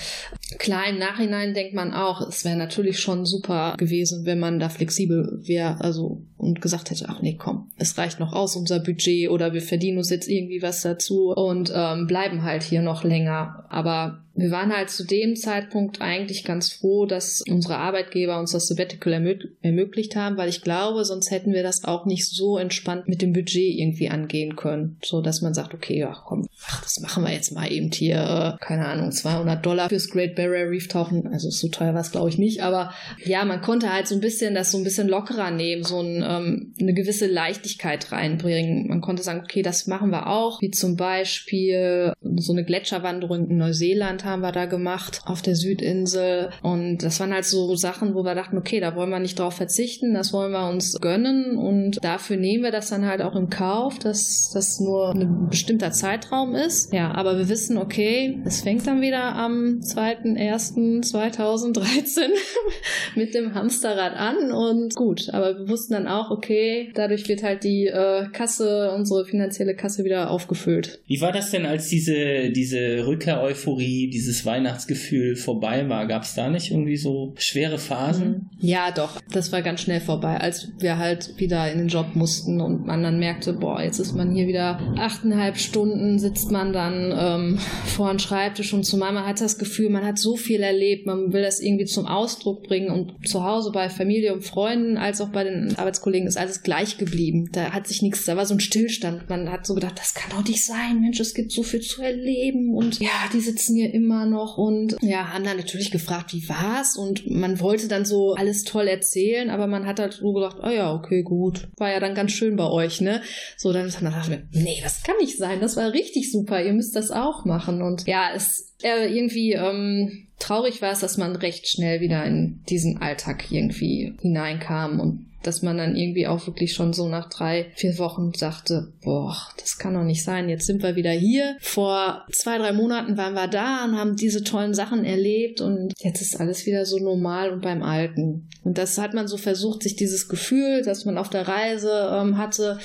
Klar, 0.59 0.89
im 0.89 0.99
Nachhinein 0.99 1.55
denkt 1.55 1.75
man 1.75 1.93
auch, 1.93 2.27
es 2.29 2.45
wäre 2.45 2.57
natürlich 2.57 3.01
schon 3.01 3.25
super 3.25 3.75
gewesen, 3.79 4.27
wenn 4.27 4.39
man 4.39 4.59
da 4.59 4.69
flexibel 4.69 5.41
wäre, 5.43 5.81
also 5.81 6.23
und 6.37 6.61
gesagt 6.61 6.91
hätte, 6.91 7.07
ach 7.09 7.23
nee, 7.23 7.37
komm, 7.39 7.71
es 7.77 7.97
reicht 7.97 8.19
noch 8.19 8.33
aus 8.33 8.57
unser 8.57 8.81
Budget 8.81 9.31
oder 9.31 9.53
wir 9.53 9.62
verdienen 9.62 9.99
uns 9.99 10.11
jetzt 10.11 10.29
irgendwie 10.29 10.61
was 10.61 10.83
dazu 10.83 11.33
und 11.33 11.73
ähm, 11.75 12.07
bleiben 12.07 12.43
halt 12.43 12.62
hier 12.62 12.83
noch 12.83 13.05
länger. 13.05 13.65
Aber 13.71 14.22
wir 14.35 14.51
waren 14.51 14.75
halt 14.75 14.91
zu 14.91 15.05
dem 15.05 15.37
Zeitpunkt 15.37 16.01
eigentlich 16.01 16.45
ganz 16.45 16.73
froh, 16.73 17.07
dass 17.07 17.43
unsere 17.49 17.77
Arbeitgeber 17.77 18.39
uns 18.39 18.53
das 18.53 18.67
Sabbatical 18.67 19.12
ermö 19.12 19.35
ermöglicht 19.61 20.17
haben, 20.17 20.37
weil 20.37 20.49
ich 20.49 20.62
glaube, 20.62 21.05
sonst 21.05 21.31
hätten 21.31 21.53
wir 21.53 21.62
das 21.62 21.85
auch 21.85 22.07
nicht 22.07 22.27
so 22.29 22.59
entspannt 22.59 23.09
mit 23.09 23.23
dem 23.23 23.33
Budget 23.33 23.79
irgendwie 23.79 24.09
angehen 24.09 24.57
können. 24.57 24.99
So, 25.05 25.21
dass 25.21 25.43
man 25.43 25.55
sagt, 25.55 25.75
okay, 25.75 25.99
ja, 25.99 26.17
komm, 26.27 26.47
ach, 26.67 26.83
das 26.83 27.01
machen 27.01 27.25
wir 27.25 27.33
jetzt 27.33 27.53
mal 27.53 27.71
eben 27.71 27.91
hier, 27.91 28.59
äh, 28.61 28.65
keine 28.65 28.87
Ahnung, 28.87 29.12
200 29.12 29.65
Dollar 29.65 29.89
fürs 29.89 30.09
Great 30.09 30.35
Barrier 30.35 30.71
Reef 30.71 30.89
tauchen. 30.89 31.27
Also 31.29 31.51
so 31.51 31.69
teuer 31.69 31.95
war 31.95 32.01
es, 32.01 32.11
glaube 32.11 32.29
ich, 32.29 32.39
nicht. 32.39 32.62
Aber 32.62 32.93
ja, 33.25 33.45
man 33.45 33.61
konnte 33.61 33.93
halt 33.93 34.09
so 34.09 34.15
ein 34.15 34.21
bisschen 34.21 34.55
das 34.55 34.71
so 34.71 34.79
ein 34.79 34.85
bisschen 34.85 35.09
lockerer 35.09 35.51
nehmen, 35.51 35.85
so 35.85 36.01
ein, 36.01 36.25
ähm, 36.27 36.75
eine 36.81 36.95
gewisse 36.95 37.27
Leichtigkeit 37.27 38.12
reinbringen. 38.12 38.89
Man 38.89 39.01
konnte 39.01 39.23
sagen, 39.23 39.41
okay, 39.45 39.62
das 39.62 39.87
machen 39.87 40.11
wir 40.11 40.27
auch, 40.27 40.61
wie 40.61 40.71
zum 40.71 40.97
Beispiel 40.97 42.12
so 42.37 42.53
eine 42.53 42.65
Gletscherwanderung 42.65 43.49
in 43.49 43.59
Neuseeland 43.59 44.22
haben 44.25 44.43
wir 44.43 44.52
da 44.52 44.67
gemacht 44.67 45.23
auf 45.25 45.43
der 45.43 45.57
Südinsel. 45.57 46.50
Und 46.62 46.99
das 46.99 47.19
waren 47.21 47.33
halt 47.33 47.45
so 47.45 47.75
Sachen, 47.76 48.14
wo 48.14 48.25
wir 48.25 48.35
dachten, 48.35 48.59
okay, 48.59 48.81
da 48.81 48.97
wollen 48.97 49.11
wir 49.11 49.19
nicht 49.19 49.38
drauf 49.38 49.55
verzichten, 49.55 50.14
das 50.14 50.33
wollen 50.33 50.52
wir 50.52 50.69
uns 50.69 50.99
gönnen. 51.00 51.57
Und 51.57 52.02
dafür 52.02 52.37
nehmen 52.37 52.64
wir 52.64 52.71
das 52.71 52.91
dann 52.91 53.07
halt 53.07 53.23
auch 53.23 53.37
im 53.37 53.50
Kauf, 53.50 53.99
dass 53.99 54.50
das 54.52 54.81
nur 54.81 55.14
ein 55.14 55.49
bestimmter 55.49 55.93
Zeitraum 55.93 56.55
ist. 56.55 56.93
Ja, 56.93 57.12
aber 57.12 57.38
wir 57.38 57.49
wissen, 57.49 57.79
okay, 57.79 58.38
es 58.45 58.61
fängt 58.62 58.87
dann 58.87 59.00
wieder 59.00 59.35
am 59.35 59.81
2.1.2013 59.81 62.21
mit 63.17 63.35
dem 63.35 63.55
Hamsterrad 63.55 64.14
an 64.14 64.52
und 64.52 64.95
gut. 64.95 65.31
Aber 65.33 65.59
wir 65.59 65.69
wussten 65.69 65.95
dann 65.95 66.07
auch, 66.07 66.31
okay, 66.31 66.93
dadurch 66.95 67.29
wird 67.29 67.43
halt 67.43 67.64
die 67.64 67.87
äh, 67.87 68.26
Kasse, 68.33 68.93
unsere 68.95 69.25
finanzielle 69.25 69.75
Kasse 69.75 70.05
wieder 70.05 70.31
aufgefüllt. 70.31 71.00
Wie 71.07 71.21
war 71.21 71.33
das 71.33 71.50
denn, 71.50 71.67
als 71.67 71.88
diese, 71.88 72.50
diese 72.50 73.07
Rückkehr-Euphorie, 73.07 74.11
dieses 74.12 74.45
Weihnachtsgefühl 74.45 75.37
vorbei 75.37 75.88
war? 75.88 76.07
Gab 76.07 76.23
es 76.23 76.35
da 76.35 76.50
nicht 76.50 76.71
irgendwie 76.71 76.97
so 76.97 77.33
schwere 77.37 77.78
Phasen? 77.78 78.50
Ja, 78.61 78.90
doch. 78.90 79.21
Das 79.33 79.52
war 79.52 79.62
ganz 79.62 79.81
schnell 79.81 80.00
vorbei, 80.00 80.37
als 80.37 80.69
wir 80.78 80.99
halt 80.99 81.38
wieder 81.38 81.71
in 81.73 81.78
den 81.78 81.88
Job 81.88 82.14
mussten 82.14 82.61
und 82.61 82.87
man 82.87 83.02
dann 83.02 83.19
merkte, 83.19 83.52
boah, 83.54 83.83
jetzt 83.83 83.99
ist 83.99 84.14
man 84.14 84.35
hier 84.35 84.47
wieder 84.47 84.78
achteinhalb 84.99 85.57
Stunden, 85.57 86.19
sitzt 86.19 86.50
man 86.50 86.73
dann 86.73 87.12
ähm, 87.16 87.59
vor 87.85 88.11
einem 88.11 88.19
Schreibtisch 88.19 88.73
und 88.73 88.85
zumal 88.85 89.12
man 89.12 89.26
hat 89.26 89.40
das 89.40 89.59
Gefühl, 89.59 89.88
man 89.88 90.04
hat 90.04 90.19
so 90.19 90.37
viel 90.37 90.61
erlebt, 90.62 91.07
man 91.07 91.33
will 91.33 91.42
das 91.42 91.61
irgendwie 91.61 91.87
zum 91.87 92.07
Ausdruck 92.07 92.62
bringen 92.64 92.90
und 92.90 93.26
zu 93.26 93.45
Hause 93.45 93.73
bei 93.73 93.88
Familie 93.88 94.35
und 94.35 94.45
Freunden 94.45 94.99
als 94.99 95.21
auch 95.21 95.31
bei 95.31 95.45
den 95.45 95.76
Arbeitskollegen 95.76 96.28
ist 96.28 96.37
alles 96.37 96.62
gleich 96.62 96.99
geblieben. 96.99 97.49
Da 97.52 97.71
hat 97.71 97.87
sich 97.87 98.02
nichts, 98.02 98.25
da 98.26 98.37
war 98.37 98.47
so 98.47 98.54
ein 98.54 98.61
Stillstand. 98.61 99.28
Man 99.31 99.50
hat 99.50 99.66
so 99.66 99.75
gedacht, 99.75 99.99
das 99.99 100.14
kann 100.14 100.31
doch 100.31 100.47
nicht 100.47 100.64
sein, 100.64 101.00
Mensch, 101.00 101.19
es 101.19 101.35
gibt 101.35 101.50
so 101.50 101.62
viel 101.62 101.81
zu 101.81 102.02
erleben 102.02 102.75
und 102.75 103.00
ja, 103.00 103.09
die 103.33 103.40
sitzen 103.40 103.76
hier 103.76 103.92
immer 103.92 104.02
immer 104.03 104.27
noch 104.27 104.59
und 104.59 104.97
ja, 105.01 105.33
haben 105.33 105.45
dann 105.45 105.57
natürlich 105.57 105.91
gefragt, 105.91 106.33
wie 106.33 106.49
war's? 106.49 106.97
Und 106.97 107.31
man 107.31 107.61
wollte 107.61 107.89
dann 107.89 108.05
so 108.05 108.35
alles 108.35 108.65
toll 108.65 108.89
erzählen, 108.89 109.51
aber 109.51 109.67
man 109.67 109.87
hat 109.87 110.01
halt 110.01 110.15
so 110.15 110.33
gedacht, 110.33 110.57
oh 110.63 110.71
ja, 110.71 110.93
okay, 110.93 111.23
gut. 111.23 111.69
War 111.77 111.91
ja 111.91 112.01
dann 112.01 112.15
ganz 112.15 112.33
schön 112.33 112.57
bei 112.57 112.69
euch, 112.69 113.01
ne? 113.01 113.23
So, 113.57 113.73
dann, 113.73 113.89
dachte 113.91 114.21
ich 114.23 114.29
mir, 114.29 114.43
nee, 114.53 114.81
das 114.83 115.03
kann 115.03 115.17
nicht 115.21 115.39
sein. 115.39 115.61
Das 115.61 115.77
war 115.77 115.93
richtig 115.93 116.31
super. 116.33 116.63
Ihr 116.63 116.73
müsst 116.73 116.97
das 116.97 117.11
auch 117.11 117.45
machen. 117.45 117.83
Und 117.83 118.07
ja, 118.07 118.31
es 118.35 118.75
äh, 118.83 119.07
irgendwie 119.15 119.53
ähm, 119.53 120.29
traurig 120.39 120.83
war 120.83 120.93
es, 120.93 121.01
dass 121.01 121.17
man 121.17 121.37
recht 121.37 121.69
schnell 121.69 122.01
wieder 122.01 122.25
in 122.25 122.63
diesen 122.69 123.01
Alltag 123.01 123.51
irgendwie 123.51 124.15
hineinkam 124.21 125.01
und 125.01 125.27
dass 125.43 125.63
man 125.63 125.79
dann 125.79 125.97
irgendwie 125.97 126.27
auch 126.27 126.47
wirklich 126.47 126.75
schon 126.75 126.93
so 126.93 127.09
nach 127.09 127.29
drei, 127.29 127.67
vier 127.75 127.99
Wochen 127.99 128.33
sagte, 128.35 128.93
boah, 129.03 129.37
das 129.59 129.79
kann 129.79 129.95
doch 129.95 130.05
nicht 130.05 130.25
sein, 130.25 130.49
jetzt 130.49 130.67
sind 130.67 130.83
wir 130.83 130.97
wieder 130.97 131.13
hier. 131.13 131.57
Vor 131.61 132.25
zwei, 132.33 132.59
drei 132.59 132.73
Monaten 132.73 133.17
waren 133.17 133.35
wir 133.35 133.49
da 133.49 133.85
und 133.85 133.97
haben 133.97 134.17
diese 134.17 134.45
tollen 134.45 134.75
Sachen 134.75 135.05
erlebt 135.05 135.61
und 135.61 135.93
jetzt 136.01 136.21
ist 136.21 136.39
alles 136.41 136.67
wieder 136.67 136.87
so 136.87 136.99
normal 136.99 137.51
und 137.51 137.63
beim 137.63 137.83
Alten. 137.83 138.49
Und 138.65 138.79
das 138.79 138.99
hat 138.99 139.15
man 139.15 139.29
so 139.29 139.37
versucht, 139.37 139.83
sich 139.83 139.97
dieses 139.97 140.29
Gefühl, 140.29 140.83
das 140.83 141.05
man 141.05 141.19
auf 141.19 141.31
der 141.31 141.49
Reise 141.49 142.11
ähm, 142.13 142.39
hatte, 142.39 142.79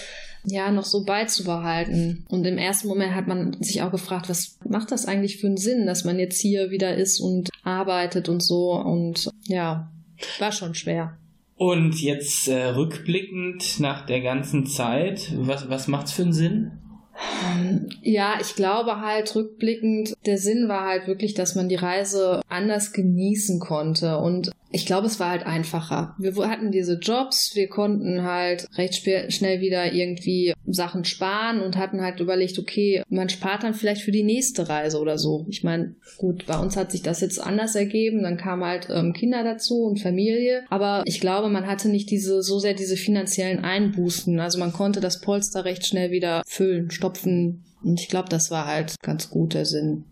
ja, 0.49 0.71
noch 0.71 0.85
so 0.85 1.03
beizubehalten. 1.03 2.25
Und 2.29 2.45
im 2.45 2.57
ersten 2.57 2.87
Moment 2.87 3.13
hat 3.13 3.27
man 3.27 3.61
sich 3.61 3.81
auch 3.81 3.91
gefragt, 3.91 4.29
was 4.29 4.57
macht 4.67 4.91
das 4.91 5.05
eigentlich 5.05 5.37
für 5.37 5.47
einen 5.47 5.57
Sinn, 5.57 5.85
dass 5.85 6.05
man 6.05 6.19
jetzt 6.19 6.39
hier 6.39 6.71
wieder 6.71 6.95
ist 6.95 7.19
und 7.19 7.49
arbeitet 7.63 8.29
und 8.29 8.41
so. 8.41 8.71
Und 8.71 9.29
ja, 9.43 9.91
war 10.39 10.51
schon 10.51 10.73
schwer. 10.73 11.17
Und 11.57 11.99
jetzt 12.01 12.47
äh, 12.47 12.67
rückblickend 12.67 13.79
nach 13.79 14.05
der 14.05 14.21
ganzen 14.21 14.67
Zeit, 14.67 15.31
was, 15.37 15.69
was 15.69 15.87
macht's 15.87 16.11
für 16.11 16.21
einen 16.21 16.33
Sinn? 16.33 16.71
Ja, 18.03 18.35
ich 18.39 18.55
glaube 18.55 19.01
halt 19.01 19.35
rückblickend, 19.35 20.13
der 20.27 20.37
Sinn 20.37 20.69
war 20.69 20.85
halt 20.85 21.07
wirklich, 21.07 21.33
dass 21.33 21.55
man 21.55 21.67
die 21.67 21.75
Reise 21.75 22.41
anders 22.47 22.93
genießen 22.93 23.59
konnte 23.59 24.17
und 24.17 24.51
ich 24.77 24.85
glaube, 24.85 25.07
es 25.07 25.19
war 25.19 25.31
halt 25.31 25.43
einfacher. 25.43 26.15
Wir 26.19 26.35
hatten 26.47 26.71
diese 26.71 26.99
Jobs, 26.99 27.55
wir 27.55 27.67
konnten 27.67 28.21
halt 28.21 28.67
recht 28.77 28.93
schnell 29.33 29.59
wieder 29.59 29.91
irgendwie 29.91 30.53
Sachen 30.67 31.03
sparen 31.03 31.61
und 31.61 31.77
hatten 31.77 31.99
halt 31.99 32.19
überlegt, 32.19 32.59
okay, 32.59 33.01
man 33.09 33.27
spart 33.27 33.63
dann 33.63 33.73
vielleicht 33.73 34.03
für 34.03 34.11
die 34.11 34.21
nächste 34.21 34.69
Reise 34.69 34.99
oder 34.99 35.17
so. 35.17 35.47
Ich 35.49 35.63
meine, 35.63 35.95
gut, 36.17 36.45
bei 36.45 36.59
uns 36.59 36.77
hat 36.77 36.91
sich 36.91 37.01
das 37.01 37.21
jetzt 37.21 37.41
anders 37.41 37.73
ergeben, 37.73 38.21
dann 38.21 38.37
kamen 38.37 38.63
halt 38.63 38.87
ähm, 38.91 39.13
Kinder 39.13 39.43
dazu 39.43 39.85
und 39.85 39.99
Familie, 39.99 40.63
aber 40.69 41.01
ich 41.05 41.19
glaube, 41.19 41.49
man 41.49 41.65
hatte 41.65 41.89
nicht 41.89 42.11
diese 42.11 42.43
so 42.43 42.59
sehr 42.59 42.75
diese 42.75 42.97
finanziellen 42.97 43.63
Einbußen. 43.63 44.39
Also 44.39 44.59
man 44.59 44.73
konnte 44.73 44.99
das 44.99 45.21
Polster 45.21 45.65
recht 45.65 45.87
schnell 45.87 46.11
wieder 46.11 46.43
füllen, 46.45 46.91
stopfen 46.91 47.63
und 47.81 47.99
ich 47.99 48.09
glaube, 48.09 48.29
das 48.29 48.51
war 48.51 48.67
halt 48.67 48.93
ganz 49.01 49.31
gut 49.31 49.55
der 49.55 49.65
Sinn. 49.65 50.03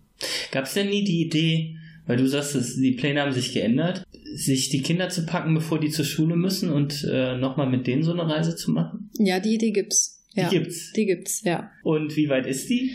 Gab 0.52 0.66
es 0.66 0.74
denn 0.74 0.90
nie 0.90 1.04
die 1.04 1.22
Idee, 1.22 1.76
weil 2.06 2.18
du 2.18 2.28
sagst, 2.28 2.56
die 2.78 2.92
Pläne 2.92 3.22
haben 3.22 3.34
sich 3.34 3.54
geändert, 3.54 4.04
sich 4.34 4.70
die 4.70 4.82
Kinder 4.82 5.10
zu 5.10 5.26
packen, 5.26 5.54
bevor 5.54 5.80
die 5.80 5.90
zur 5.90 6.06
Schule 6.06 6.36
müssen 6.36 6.72
und 6.72 7.06
äh, 7.10 7.38
nochmal 7.38 7.70
mit 7.70 7.88
denen 7.88 8.04
so 8.04 8.12
eine 8.12 8.28
Reise 8.28 8.56
zu 8.56 8.72
machen? 8.72 9.10
Ja, 9.18 9.40
die 9.40 9.56
Idee 9.56 9.72
gibt's. 9.72 10.15
Ja, 10.36 10.50
die 10.50 10.60
gibt's. 10.60 10.92
Die 10.94 11.06
gibt's, 11.06 11.44
ja. 11.44 11.72
Und 11.84 12.16
wie 12.18 12.30
weit 12.30 12.46
ist 12.46 12.70
die? 12.70 12.92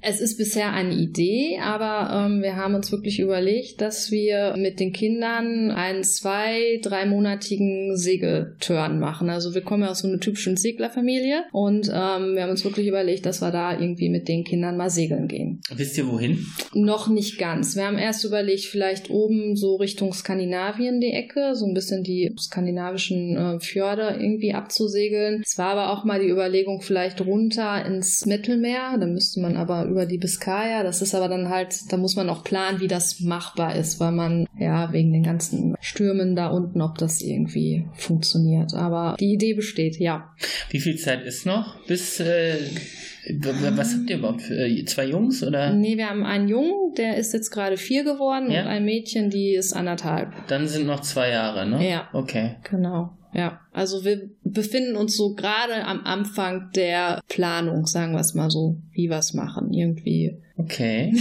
Es 0.00 0.20
ist 0.20 0.36
bisher 0.36 0.72
eine 0.72 0.94
Idee, 0.94 1.58
aber 1.62 2.26
ähm, 2.26 2.42
wir 2.42 2.56
haben 2.56 2.74
uns 2.74 2.90
wirklich 2.90 3.20
überlegt, 3.20 3.80
dass 3.80 4.10
wir 4.10 4.54
mit 4.56 4.80
den 4.80 4.92
Kindern 4.92 5.70
einen 5.70 6.02
zwei, 6.02 6.80
dreimonatigen 6.82 7.96
Segelturn 7.96 8.98
machen. 8.98 9.30
Also 9.30 9.54
wir 9.54 9.60
kommen 9.60 9.84
ja 9.84 9.90
aus 9.90 10.00
so 10.00 10.08
einer 10.08 10.18
typischen 10.18 10.56
Seglerfamilie 10.56 11.44
und 11.52 11.88
ähm, 11.88 12.34
wir 12.34 12.42
haben 12.42 12.50
uns 12.50 12.64
wirklich 12.64 12.88
überlegt, 12.88 13.26
dass 13.26 13.40
wir 13.40 13.52
da 13.52 13.78
irgendwie 13.78 14.08
mit 14.08 14.26
den 14.26 14.42
Kindern 14.42 14.76
mal 14.76 14.90
segeln 14.90 15.28
gehen. 15.28 15.60
Wisst 15.72 15.96
ihr 15.98 16.08
wohin? 16.08 16.46
Noch 16.74 17.08
nicht 17.08 17.38
ganz. 17.38 17.76
Wir 17.76 17.86
haben 17.86 17.98
erst 17.98 18.24
überlegt, 18.24 18.64
vielleicht 18.64 19.10
oben 19.10 19.54
so 19.54 19.76
Richtung 19.76 20.12
Skandinavien 20.12 21.00
die 21.00 21.12
Ecke, 21.12 21.54
so 21.54 21.66
ein 21.66 21.74
bisschen 21.74 22.02
die 22.02 22.34
skandinavischen 22.38 23.36
äh, 23.36 23.60
Fjorde 23.60 24.16
irgendwie 24.18 24.52
abzusegeln. 24.52 25.42
Es 25.44 25.58
war 25.58 25.76
aber 25.76 25.92
auch 25.92 26.04
mal 26.04 26.20
die 26.20 26.28
Überlegung, 26.28 26.71
Bewegung 26.72 26.80
vielleicht 26.80 27.20
runter 27.20 27.84
ins 27.84 28.26
Mittelmeer. 28.26 28.96
Da 28.98 29.06
müsste 29.06 29.40
man 29.40 29.56
aber 29.56 29.84
über 29.84 30.06
die 30.06 30.18
Biskaya. 30.18 30.82
Das 30.82 31.02
ist 31.02 31.14
aber 31.14 31.28
dann 31.28 31.48
halt, 31.48 31.74
da 31.90 31.96
muss 31.96 32.16
man 32.16 32.28
auch 32.30 32.44
planen, 32.44 32.80
wie 32.80 32.88
das 32.88 33.20
machbar 33.20 33.76
ist, 33.76 34.00
weil 34.00 34.12
man 34.12 34.46
ja 34.58 34.92
wegen 34.92 35.12
den 35.12 35.22
ganzen 35.22 35.74
Stürmen 35.80 36.36
da 36.36 36.48
unten, 36.48 36.80
ob 36.80 36.98
das 36.98 37.20
irgendwie 37.20 37.86
funktioniert. 37.94 38.74
Aber 38.74 39.16
die 39.18 39.32
Idee 39.32 39.54
besteht, 39.54 39.98
ja. 39.98 40.32
Wie 40.70 40.80
viel 40.80 40.96
Zeit 40.96 41.24
ist 41.24 41.46
noch 41.46 41.76
bis 41.86 42.20
äh 42.20 42.56
was 43.38 43.94
habt 43.94 44.10
ihr 44.10 44.16
überhaupt 44.16 44.42
für 44.42 44.66
äh, 44.66 44.84
zwei 44.84 45.06
Jungs 45.06 45.44
oder? 45.44 45.72
Nee, 45.72 45.96
wir 45.96 46.10
haben 46.10 46.24
einen 46.24 46.48
Jungen, 46.48 46.92
der 46.96 47.18
ist 47.18 47.32
jetzt 47.32 47.52
gerade 47.52 47.76
vier 47.76 48.02
geworden 48.02 48.50
ja? 48.50 48.62
und 48.62 48.66
ein 48.66 48.84
Mädchen, 48.84 49.30
die 49.30 49.54
ist 49.54 49.74
anderthalb. 49.74 50.32
Dann 50.48 50.66
sind 50.66 50.88
noch 50.88 51.02
zwei 51.02 51.30
Jahre, 51.30 51.64
ne? 51.64 51.88
Ja. 51.88 52.08
Okay. 52.12 52.56
Genau. 52.68 53.12
Ja, 53.32 53.60
also 53.72 54.04
wir 54.04 54.28
befinden 54.44 54.96
uns 54.96 55.16
so 55.16 55.34
gerade 55.34 55.84
am 55.84 56.04
Anfang 56.04 56.70
der 56.74 57.20
Planung, 57.28 57.86
sagen 57.86 58.12
wir 58.12 58.20
es 58.20 58.34
mal 58.34 58.50
so, 58.50 58.76
wie 58.92 59.08
wir 59.08 59.18
es 59.18 59.32
machen, 59.32 59.72
irgendwie. 59.72 60.36
Okay. 60.56 61.14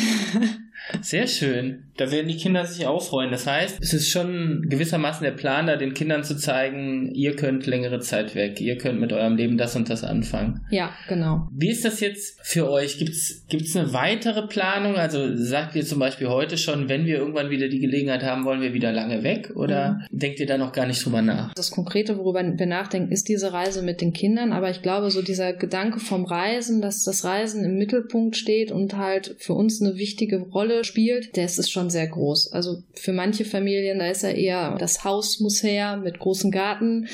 Sehr 1.02 1.28
schön. 1.28 1.91
Da 2.02 2.10
werden 2.10 2.28
die 2.28 2.38
Kinder 2.38 2.66
sich 2.66 2.88
auch 2.88 3.04
freuen. 3.04 3.30
Das 3.30 3.46
heißt, 3.46 3.78
es 3.80 3.94
ist 3.94 4.10
schon 4.10 4.66
gewissermaßen 4.68 5.24
der 5.24 5.34
Plan, 5.34 5.68
da 5.68 5.76
den 5.76 5.94
Kindern 5.94 6.24
zu 6.24 6.36
zeigen, 6.36 7.14
ihr 7.14 7.36
könnt 7.36 7.68
längere 7.68 8.00
Zeit 8.00 8.34
weg, 8.34 8.60
ihr 8.60 8.80
könnt 8.80 9.00
mit 9.00 9.14
eurem 9.14 9.36
Leben 9.36 9.56
das 9.56 9.76
und 9.76 9.88
das 9.88 10.04
anfangen. 10.04 10.62
Ja, 10.72 10.90
genau. 11.08 11.48
Wie 11.54 11.70
ist 11.70 11.86
das 11.86 12.00
jetzt 12.00 12.40
für 12.42 12.72
euch? 12.72 12.98
Gibt's 12.98 13.46
gibt's 13.50 13.78
eine 13.78 13.94
weitere 13.94 14.48
Planung? 14.48 14.96
Also 14.96 15.36
sagt 15.36 15.76
ihr 15.76 15.86
zum 15.86 16.00
Beispiel 16.00 16.28
heute 16.28 16.58
schon, 16.58 16.90
wenn 16.90 17.06
wir 17.06 17.20
irgendwann 17.20 17.52
wieder 17.52 17.68
die 17.68 17.80
Gelegenheit 17.80 18.24
haben, 18.24 18.46
wollen 18.46 18.62
wir 18.62 18.74
wieder 18.74 18.92
lange 18.92 19.22
weg? 19.22 19.52
Oder 19.54 20.00
mhm. 20.10 20.18
denkt 20.18 20.40
ihr 20.40 20.48
da 20.48 20.58
noch 20.58 20.72
gar 20.72 20.88
nicht 20.88 21.06
drüber 21.06 21.22
nach? 21.22 21.54
Das 21.54 21.70
Konkrete, 21.70 22.18
worüber 22.18 22.44
wir 22.44 22.66
nachdenken, 22.66 23.12
ist 23.12 23.30
diese 23.30 23.54
Reise 23.54 23.84
mit 23.84 24.02
den 24.02 24.12
Kindern. 24.12 24.54
Aber 24.54 24.72
ich 24.72 24.82
glaube, 24.82 25.12
so 25.12 25.22
dieser 25.22 25.54
Gedanke 25.54 26.00
vom 26.00 26.26
Reisen, 26.26 26.82
dass 26.82 27.04
das 27.04 27.24
Reisen 27.26 27.64
im 27.64 27.78
Mittelpunkt 27.78 28.38
steht 28.38 28.72
und 28.72 28.98
halt 28.98 29.36
für 29.38 29.54
uns 29.54 29.80
eine 29.84 29.98
wichtige 29.98 30.40
Rolle 30.40 30.84
spielt, 30.84 31.36
der 31.36 31.46
ist 31.46 31.72
schon 31.72 31.91
sehr 31.92 32.08
groß. 32.08 32.52
Also 32.54 32.82
für 32.96 33.14
manche 33.14 33.46
Familien, 33.46 34.00
da 34.00 34.08
ist 34.08 34.24
er 34.24 34.36
eher, 34.36 34.76
das 34.80 35.04
Haus 35.04 35.40
muss 35.40 35.62
her 35.62 35.98
mit 35.98 36.20
großem 36.20 36.50
Garten 36.50 37.08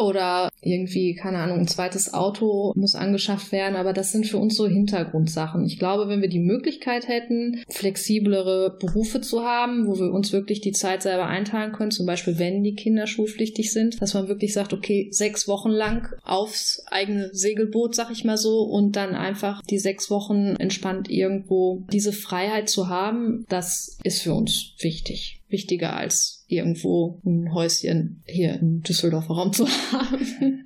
oder 0.00 0.50
irgendwie, 0.60 1.14
keine 1.14 1.38
Ahnung, 1.38 1.60
ein 1.60 1.68
zweites 1.68 2.12
Auto 2.14 2.72
muss 2.74 2.94
angeschafft 2.94 3.52
werden, 3.52 3.76
aber 3.76 3.92
das 3.92 4.12
sind 4.12 4.26
für 4.26 4.38
uns 4.38 4.56
so 4.56 4.66
Hintergrundsachen. 4.66 5.64
Ich 5.64 5.78
glaube, 5.78 6.08
wenn 6.08 6.22
wir 6.22 6.28
die 6.28 6.40
Möglichkeit 6.40 7.06
hätten, 7.06 7.62
flexiblere 7.68 8.76
Berufe 8.80 9.20
zu 9.20 9.44
haben, 9.44 9.86
wo 9.86 9.98
wir 9.98 10.12
uns 10.12 10.32
wirklich 10.32 10.60
die 10.60 10.72
Zeit 10.72 11.02
selber 11.02 11.26
einteilen 11.26 11.72
können, 11.72 11.90
zum 11.90 12.06
Beispiel 12.06 12.38
wenn 12.38 12.62
die 12.62 12.74
Kinder 12.74 13.06
schulpflichtig 13.06 13.72
sind, 13.72 14.00
dass 14.00 14.14
man 14.14 14.28
wirklich 14.28 14.52
sagt, 14.52 14.72
okay, 14.72 15.08
sechs 15.10 15.46
Wochen 15.46 15.70
lang 15.70 16.08
aufs 16.24 16.82
eigene 16.86 17.30
Segelboot, 17.32 17.94
sag 17.94 18.10
ich 18.10 18.24
mal 18.24 18.38
so, 18.38 18.62
und 18.62 18.96
dann 18.96 19.14
einfach 19.14 19.62
die 19.62 19.78
sechs 19.78 20.10
Wochen 20.10 20.56
entspannt 20.56 21.10
irgendwo 21.10 21.82
diese 21.92 22.12
Freiheit 22.12 22.68
zu 22.68 22.88
haben, 22.88 23.44
das 23.48 23.98
ist 24.02 24.13
für 24.22 24.34
uns 24.34 24.74
wichtig. 24.80 25.42
Wichtiger 25.48 25.96
als 25.96 26.44
irgendwo 26.48 27.20
ein 27.24 27.52
Häuschen 27.52 28.22
hier 28.26 28.58
im 28.60 28.82
Düsseldorfer 28.82 29.34
Raum 29.34 29.52
zu 29.52 29.66
haben. 29.92 30.64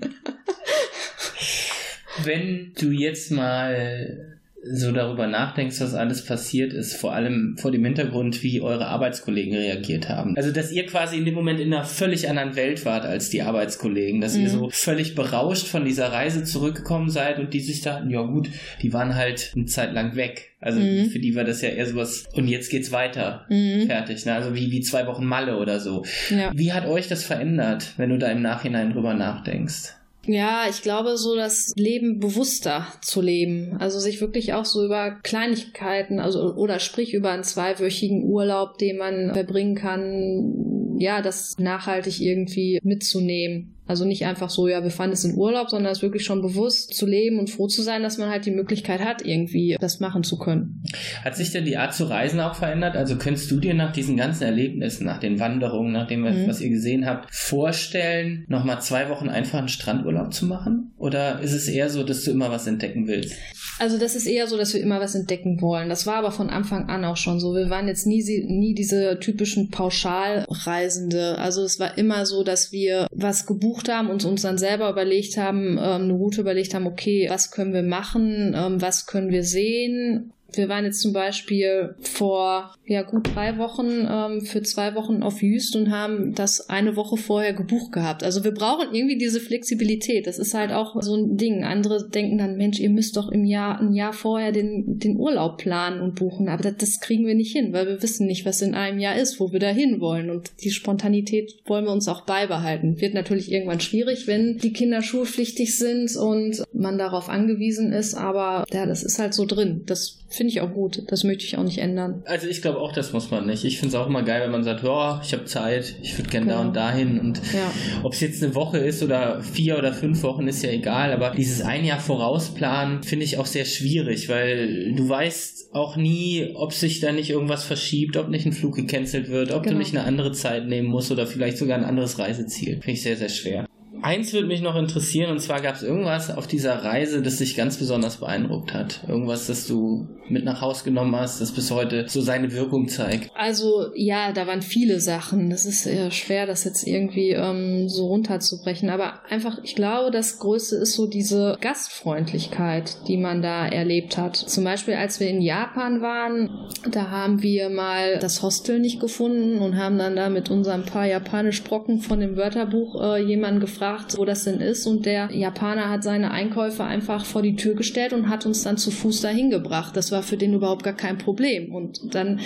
Wenn 2.24 2.72
du 2.78 2.90
jetzt 2.90 3.30
mal 3.30 4.37
so 4.62 4.90
darüber 4.92 5.26
nachdenkst, 5.26 5.80
was 5.80 5.94
alles 5.94 6.24
passiert 6.24 6.72
ist, 6.72 6.96
vor 6.96 7.12
allem 7.12 7.56
vor 7.58 7.70
dem 7.70 7.84
Hintergrund, 7.84 8.42
wie 8.42 8.60
eure 8.60 8.86
Arbeitskollegen 8.86 9.56
reagiert 9.56 10.08
haben. 10.08 10.36
Also, 10.36 10.50
dass 10.50 10.72
ihr 10.72 10.86
quasi 10.86 11.16
in 11.16 11.24
dem 11.24 11.34
Moment 11.34 11.60
in 11.60 11.72
einer 11.72 11.84
völlig 11.84 12.28
anderen 12.28 12.56
Welt 12.56 12.84
wart 12.84 13.04
als 13.04 13.30
die 13.30 13.42
Arbeitskollegen, 13.42 14.20
dass 14.20 14.34
mhm. 14.34 14.42
ihr 14.42 14.50
so 14.50 14.68
völlig 14.70 15.14
berauscht 15.14 15.66
von 15.66 15.84
dieser 15.84 16.12
Reise 16.12 16.44
zurückgekommen 16.44 17.08
seid 17.08 17.38
und 17.38 17.54
die 17.54 17.60
sich 17.60 17.82
dachten, 17.82 18.10
ja 18.10 18.22
gut, 18.22 18.50
die 18.82 18.92
waren 18.92 19.14
halt 19.14 19.52
eine 19.54 19.66
Zeit 19.66 19.92
lang 19.92 20.16
weg. 20.16 20.50
Also 20.60 20.80
mhm. 20.80 21.10
für 21.10 21.20
die 21.20 21.36
war 21.36 21.44
das 21.44 21.62
ja 21.62 21.68
eher 21.68 21.86
sowas, 21.86 22.24
und 22.32 22.48
jetzt 22.48 22.70
geht's 22.70 22.90
weiter. 22.90 23.46
Mhm. 23.48 23.86
Fertig. 23.86 24.26
Ne? 24.26 24.34
Also 24.34 24.54
wie, 24.54 24.72
wie 24.72 24.80
zwei 24.80 25.06
Wochen 25.06 25.24
Malle 25.24 25.58
oder 25.58 25.78
so. 25.78 26.04
Ja. 26.30 26.50
Wie 26.52 26.72
hat 26.72 26.86
euch 26.86 27.06
das 27.06 27.24
verändert, 27.24 27.94
wenn 27.96 28.10
du 28.10 28.18
da 28.18 28.28
im 28.28 28.42
Nachhinein 28.42 28.92
drüber 28.92 29.14
nachdenkst? 29.14 29.97
Ja, 30.28 30.66
ich 30.68 30.82
glaube, 30.82 31.16
so 31.16 31.34
das 31.34 31.72
Leben 31.74 32.20
bewusster 32.20 32.86
zu 33.00 33.22
leben. 33.22 33.78
Also 33.78 33.98
sich 33.98 34.20
wirklich 34.20 34.52
auch 34.52 34.66
so 34.66 34.84
über 34.84 35.12
Kleinigkeiten, 35.22 36.20
also 36.20 36.54
oder 36.54 36.80
sprich 36.80 37.14
über 37.14 37.30
einen 37.30 37.44
zweiwöchigen 37.44 38.24
Urlaub, 38.24 38.76
den 38.76 38.98
man 38.98 39.32
verbringen 39.32 39.74
kann, 39.74 40.98
ja, 40.98 41.22
das 41.22 41.54
nachhaltig 41.58 42.20
irgendwie 42.20 42.78
mitzunehmen. 42.82 43.77
Also 43.88 44.04
nicht 44.04 44.26
einfach 44.26 44.50
so, 44.50 44.68
ja, 44.68 44.82
wir 44.84 44.90
fahren 44.90 45.10
jetzt 45.10 45.24
in 45.24 45.34
Urlaub, 45.34 45.70
sondern 45.70 45.92
es 45.92 46.02
wirklich 46.02 46.24
schon 46.24 46.42
bewusst 46.42 46.94
zu 46.94 47.06
leben 47.06 47.38
und 47.38 47.50
froh 47.50 47.66
zu 47.66 47.82
sein, 47.82 48.02
dass 48.02 48.18
man 48.18 48.28
halt 48.30 48.46
die 48.46 48.50
Möglichkeit 48.50 49.00
hat, 49.00 49.24
irgendwie 49.24 49.76
das 49.80 49.98
machen 49.98 50.22
zu 50.22 50.38
können. 50.38 50.82
Hat 51.24 51.36
sich 51.36 51.50
denn 51.50 51.64
die 51.64 51.76
Art 51.76 51.94
zu 51.94 52.04
reisen 52.04 52.38
auch 52.40 52.54
verändert? 52.54 52.96
Also 52.96 53.16
könntest 53.16 53.50
du 53.50 53.58
dir 53.58 53.74
nach 53.74 53.92
diesen 53.92 54.16
ganzen 54.16 54.44
Erlebnissen, 54.44 55.06
nach 55.06 55.18
den 55.18 55.40
Wanderungen, 55.40 55.92
nach 55.92 56.06
dem, 56.06 56.20
mhm. 56.20 56.46
was 56.46 56.60
ihr 56.60 56.70
gesehen 56.70 57.06
habt, 57.06 57.34
vorstellen, 57.34 58.44
nochmal 58.48 58.80
zwei 58.82 59.08
Wochen 59.08 59.28
einfach 59.28 59.58
einen 59.58 59.68
Strandurlaub 59.68 60.32
zu 60.32 60.46
machen? 60.46 60.92
Oder 60.98 61.40
ist 61.40 61.52
es 61.52 61.66
eher 61.66 61.88
so, 61.88 62.04
dass 62.04 62.24
du 62.24 62.30
immer 62.30 62.50
was 62.50 62.66
entdecken 62.66 63.08
willst? 63.08 63.34
Also 63.78 63.96
das 63.96 64.16
ist 64.16 64.26
eher 64.26 64.48
so, 64.48 64.56
dass 64.56 64.74
wir 64.74 64.80
immer 64.80 65.00
was 65.00 65.14
entdecken 65.14 65.60
wollen. 65.60 65.88
Das 65.88 66.04
war 66.04 66.16
aber 66.16 66.32
von 66.32 66.50
Anfang 66.50 66.88
an 66.88 67.04
auch 67.04 67.16
schon 67.16 67.38
so. 67.38 67.54
Wir 67.54 67.70
waren 67.70 67.86
jetzt 67.86 68.06
nie, 68.06 68.22
nie 68.48 68.74
diese 68.74 69.18
typischen 69.20 69.70
Pauschalreisende. 69.70 71.38
Also 71.38 71.62
es 71.62 71.78
war 71.78 71.96
immer 71.96 72.26
so, 72.26 72.42
dass 72.42 72.72
wir 72.72 73.06
was 73.12 73.46
gebucht 73.46 73.77
haben 73.86 74.10
und 74.10 74.24
uns 74.24 74.42
dann 74.42 74.58
selber 74.58 74.90
überlegt 74.90 75.36
haben, 75.36 75.78
ähm, 75.78 76.02
eine 76.02 76.12
Route 76.14 76.40
überlegt 76.40 76.74
haben, 76.74 76.86
okay, 76.86 77.28
was 77.30 77.52
können 77.52 77.72
wir 77.72 77.84
machen, 77.84 78.54
ähm, 78.56 78.82
was 78.82 79.06
können 79.06 79.30
wir 79.30 79.44
sehen 79.44 80.32
wir 80.54 80.68
waren 80.68 80.84
jetzt 80.84 81.00
zum 81.00 81.12
Beispiel 81.12 81.94
vor 82.00 82.74
ja 82.86 83.02
gut 83.02 83.34
drei 83.34 83.58
Wochen 83.58 84.06
ähm, 84.10 84.40
für 84.40 84.62
zwei 84.62 84.94
Wochen 84.94 85.22
auf 85.22 85.42
Jüst 85.42 85.76
und 85.76 85.90
haben 85.90 86.34
das 86.34 86.70
eine 86.70 86.96
Woche 86.96 87.16
vorher 87.16 87.52
gebucht 87.52 87.92
gehabt. 87.92 88.24
Also 88.24 88.44
wir 88.44 88.52
brauchen 88.52 88.94
irgendwie 88.94 89.18
diese 89.18 89.40
Flexibilität. 89.40 90.26
Das 90.26 90.38
ist 90.38 90.54
halt 90.54 90.72
auch 90.72 91.00
so 91.02 91.16
ein 91.16 91.36
Ding. 91.36 91.64
Andere 91.64 92.08
denken 92.08 92.38
dann, 92.38 92.56
Mensch, 92.56 92.80
ihr 92.80 92.90
müsst 92.90 93.16
doch 93.16 93.30
im 93.30 93.44
Jahr 93.44 93.80
ein 93.80 93.92
Jahr 93.92 94.12
vorher 94.12 94.52
den 94.52 94.98
den 94.98 95.16
Urlaub 95.16 95.58
planen 95.58 96.00
und 96.00 96.14
buchen. 96.14 96.48
Aber 96.48 96.62
das, 96.62 96.76
das 96.78 97.00
kriegen 97.00 97.26
wir 97.26 97.34
nicht 97.34 97.52
hin, 97.52 97.72
weil 97.72 97.86
wir 97.86 98.02
wissen 98.02 98.26
nicht, 98.26 98.46
was 98.46 98.62
in 98.62 98.74
einem 98.74 98.98
Jahr 98.98 99.16
ist, 99.16 99.40
wo 99.40 99.52
wir 99.52 99.60
da 99.60 99.68
hin 99.68 100.00
wollen. 100.00 100.30
Und 100.30 100.50
die 100.62 100.70
Spontanität 100.70 101.56
wollen 101.66 101.84
wir 101.84 101.92
uns 101.92 102.08
auch 102.08 102.22
beibehalten. 102.22 103.00
Wird 103.00 103.14
natürlich 103.14 103.52
irgendwann 103.52 103.80
schwierig, 103.80 104.26
wenn 104.26 104.58
die 104.58 104.72
Kinder 104.72 105.02
schulpflichtig 105.02 105.76
sind 105.76 106.16
und 106.16 106.62
man 106.72 106.98
darauf 106.98 107.28
angewiesen 107.28 107.92
ist. 107.92 108.14
Aber 108.14 108.64
ja, 108.72 108.86
das 108.86 109.02
ist 109.02 109.18
halt 109.18 109.34
so 109.34 109.44
drin. 109.44 109.82
Das 109.86 110.18
Finde 110.38 110.52
ich 110.52 110.60
auch 110.60 110.72
gut. 110.72 111.02
Das 111.08 111.24
möchte 111.24 111.44
ich 111.44 111.56
auch 111.56 111.64
nicht 111.64 111.78
ändern. 111.78 112.22
Also 112.24 112.46
ich 112.46 112.62
glaube 112.62 112.78
auch, 112.78 112.92
das 112.92 113.12
muss 113.12 113.32
man 113.32 113.46
nicht. 113.46 113.64
Ich 113.64 113.80
finde 113.80 113.96
es 113.96 114.00
auch 114.00 114.06
immer 114.06 114.22
geil, 114.22 114.40
wenn 114.44 114.52
man 114.52 114.62
sagt, 114.62 114.84
ja, 114.84 115.20
ich 115.20 115.32
habe 115.32 115.46
Zeit, 115.46 115.96
ich 116.00 116.16
würde 116.16 116.30
gerne 116.30 116.46
genau. 116.46 116.60
da 116.60 116.68
und 116.68 116.76
dahin. 116.76 117.18
Und 117.18 117.40
ja. 117.52 117.68
ob 118.04 118.12
es 118.12 118.20
jetzt 118.20 118.40
eine 118.40 118.54
Woche 118.54 118.78
ist 118.78 119.02
oder 119.02 119.42
vier 119.42 119.76
oder 119.76 119.92
fünf 119.92 120.22
Wochen, 120.22 120.46
ist 120.46 120.62
ja 120.62 120.70
egal. 120.70 121.12
Aber 121.12 121.30
dieses 121.36 121.62
ein 121.62 121.84
Jahr 121.84 121.98
vorausplanen 121.98 123.02
finde 123.02 123.24
ich 123.24 123.36
auch 123.38 123.46
sehr 123.46 123.64
schwierig, 123.64 124.28
weil 124.28 124.94
du 124.94 125.08
weißt 125.08 125.74
auch 125.74 125.96
nie, 125.96 126.52
ob 126.54 126.72
sich 126.72 127.00
da 127.00 127.10
nicht 127.10 127.30
irgendwas 127.30 127.64
verschiebt, 127.64 128.16
ob 128.16 128.28
nicht 128.28 128.46
ein 128.46 128.52
Flug 128.52 128.76
gecancelt 128.76 129.30
wird, 129.30 129.50
ob 129.50 129.64
genau. 129.64 129.72
du 129.72 129.78
nicht 129.80 129.96
eine 129.96 130.06
andere 130.06 130.30
Zeit 130.30 130.68
nehmen 130.68 130.86
musst 130.86 131.10
oder 131.10 131.26
vielleicht 131.26 131.58
sogar 131.58 131.76
ein 131.76 131.84
anderes 131.84 132.20
Reiseziel. 132.20 132.74
Finde 132.74 132.92
ich 132.92 133.02
sehr, 133.02 133.16
sehr 133.16 133.28
schwer. 133.28 133.67
Eins 134.02 134.32
würde 134.32 134.46
mich 134.46 134.62
noch 134.62 134.76
interessieren, 134.76 135.30
und 135.30 135.40
zwar 135.40 135.60
gab 135.60 135.74
es 135.74 135.82
irgendwas 135.82 136.30
auf 136.30 136.46
dieser 136.46 136.84
Reise, 136.84 137.22
das 137.22 137.36
dich 137.36 137.56
ganz 137.56 137.76
besonders 137.76 138.18
beeindruckt 138.18 138.74
hat. 138.74 139.04
Irgendwas, 139.08 139.46
das 139.46 139.66
du 139.66 140.06
mit 140.30 140.44
nach 140.44 140.60
Haus 140.60 140.84
genommen 140.84 141.16
hast, 141.16 141.40
das 141.40 141.52
bis 141.52 141.70
heute 141.70 142.06
so 142.08 142.20
seine 142.20 142.52
Wirkung 142.52 142.88
zeigt. 142.88 143.30
Also 143.34 143.86
ja, 143.94 144.32
da 144.32 144.46
waren 144.46 144.62
viele 144.62 145.00
Sachen. 145.00 145.50
Das 145.50 145.64
ist 145.64 145.86
eher 145.86 146.10
schwer, 146.10 146.46
das 146.46 146.64
jetzt 146.64 146.86
irgendwie 146.86 147.30
ähm, 147.30 147.88
so 147.88 148.06
runterzubrechen. 148.06 148.90
Aber 148.90 149.24
einfach, 149.28 149.58
ich 149.62 149.74
glaube, 149.74 150.10
das 150.10 150.38
Größte 150.38 150.76
ist 150.76 150.94
so 150.94 151.06
diese 151.06 151.56
Gastfreundlichkeit, 151.60 153.08
die 153.08 153.16
man 153.16 153.42
da 153.42 153.66
erlebt 153.66 154.16
hat. 154.18 154.36
Zum 154.36 154.64
Beispiel, 154.64 154.94
als 154.94 155.20
wir 155.20 155.28
in 155.28 155.40
Japan 155.40 156.00
waren, 156.02 156.50
da 156.90 157.10
haben 157.10 157.42
wir 157.42 157.70
mal 157.70 158.18
das 158.18 158.42
Hostel 158.42 158.78
nicht 158.78 159.00
gefunden 159.00 159.58
und 159.58 159.76
haben 159.76 159.98
dann 159.98 160.16
da 160.16 160.28
mit 160.28 160.50
unseren 160.50 160.84
paar 160.84 161.06
japanisch 161.06 161.62
Brocken 161.64 162.00
von 162.00 162.20
dem 162.20 162.36
Wörterbuch 162.36 163.00
äh, 163.02 163.22
jemanden 163.22 163.60
gefragt, 163.60 163.87
gefragt, 163.88 164.18
wo 164.18 164.24
das 164.24 164.44
denn 164.44 164.60
ist 164.60 164.86
und 164.86 165.06
der 165.06 165.30
Japaner 165.32 165.88
hat 165.88 166.02
seine 166.02 166.30
Einkäufe 166.30 166.84
einfach 166.84 167.24
vor 167.24 167.42
die 167.42 167.56
Tür 167.56 167.74
gestellt 167.74 168.12
und 168.12 168.28
hat 168.28 168.46
uns 168.46 168.62
dann 168.62 168.76
zu 168.76 168.90
Fuß 168.90 169.20
dahin 169.20 169.50
gebracht. 169.50 169.96
Das 169.96 170.12
war 170.12 170.22
für 170.22 170.36
den 170.36 170.54
überhaupt 170.54 170.82
gar 170.82 170.94
kein 170.94 171.18
Problem. 171.18 171.74
Und 171.74 172.14
dann 172.14 172.40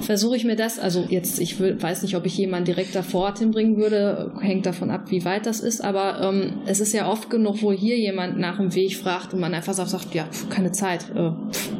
versuche 0.00 0.36
ich 0.36 0.44
mir 0.44 0.56
das, 0.56 0.78
also 0.78 1.04
jetzt, 1.08 1.40
ich 1.40 1.58
will, 1.58 1.80
weiß 1.80 2.02
nicht, 2.02 2.16
ob 2.16 2.26
ich 2.26 2.36
jemanden 2.36 2.66
direkt 2.66 2.94
da 2.94 3.02
vor 3.02 3.22
Ort 3.22 3.38
hinbringen 3.38 3.76
würde, 3.76 4.32
hängt 4.40 4.66
davon 4.66 4.90
ab, 4.90 5.10
wie 5.10 5.24
weit 5.24 5.46
das 5.46 5.60
ist, 5.60 5.82
aber 5.82 6.20
ähm, 6.22 6.60
es 6.66 6.80
ist 6.80 6.92
ja 6.92 7.10
oft 7.10 7.30
genug, 7.30 7.62
wo 7.62 7.72
hier 7.72 7.98
jemand 7.98 8.38
nach 8.38 8.58
dem 8.58 8.74
Weg 8.74 8.96
fragt 8.96 9.34
und 9.34 9.40
man 9.40 9.54
einfach 9.54 9.74
sagt, 9.74 10.14
ja, 10.14 10.28
keine 10.50 10.72
Zeit, 10.72 11.06
äh, 11.14 11.30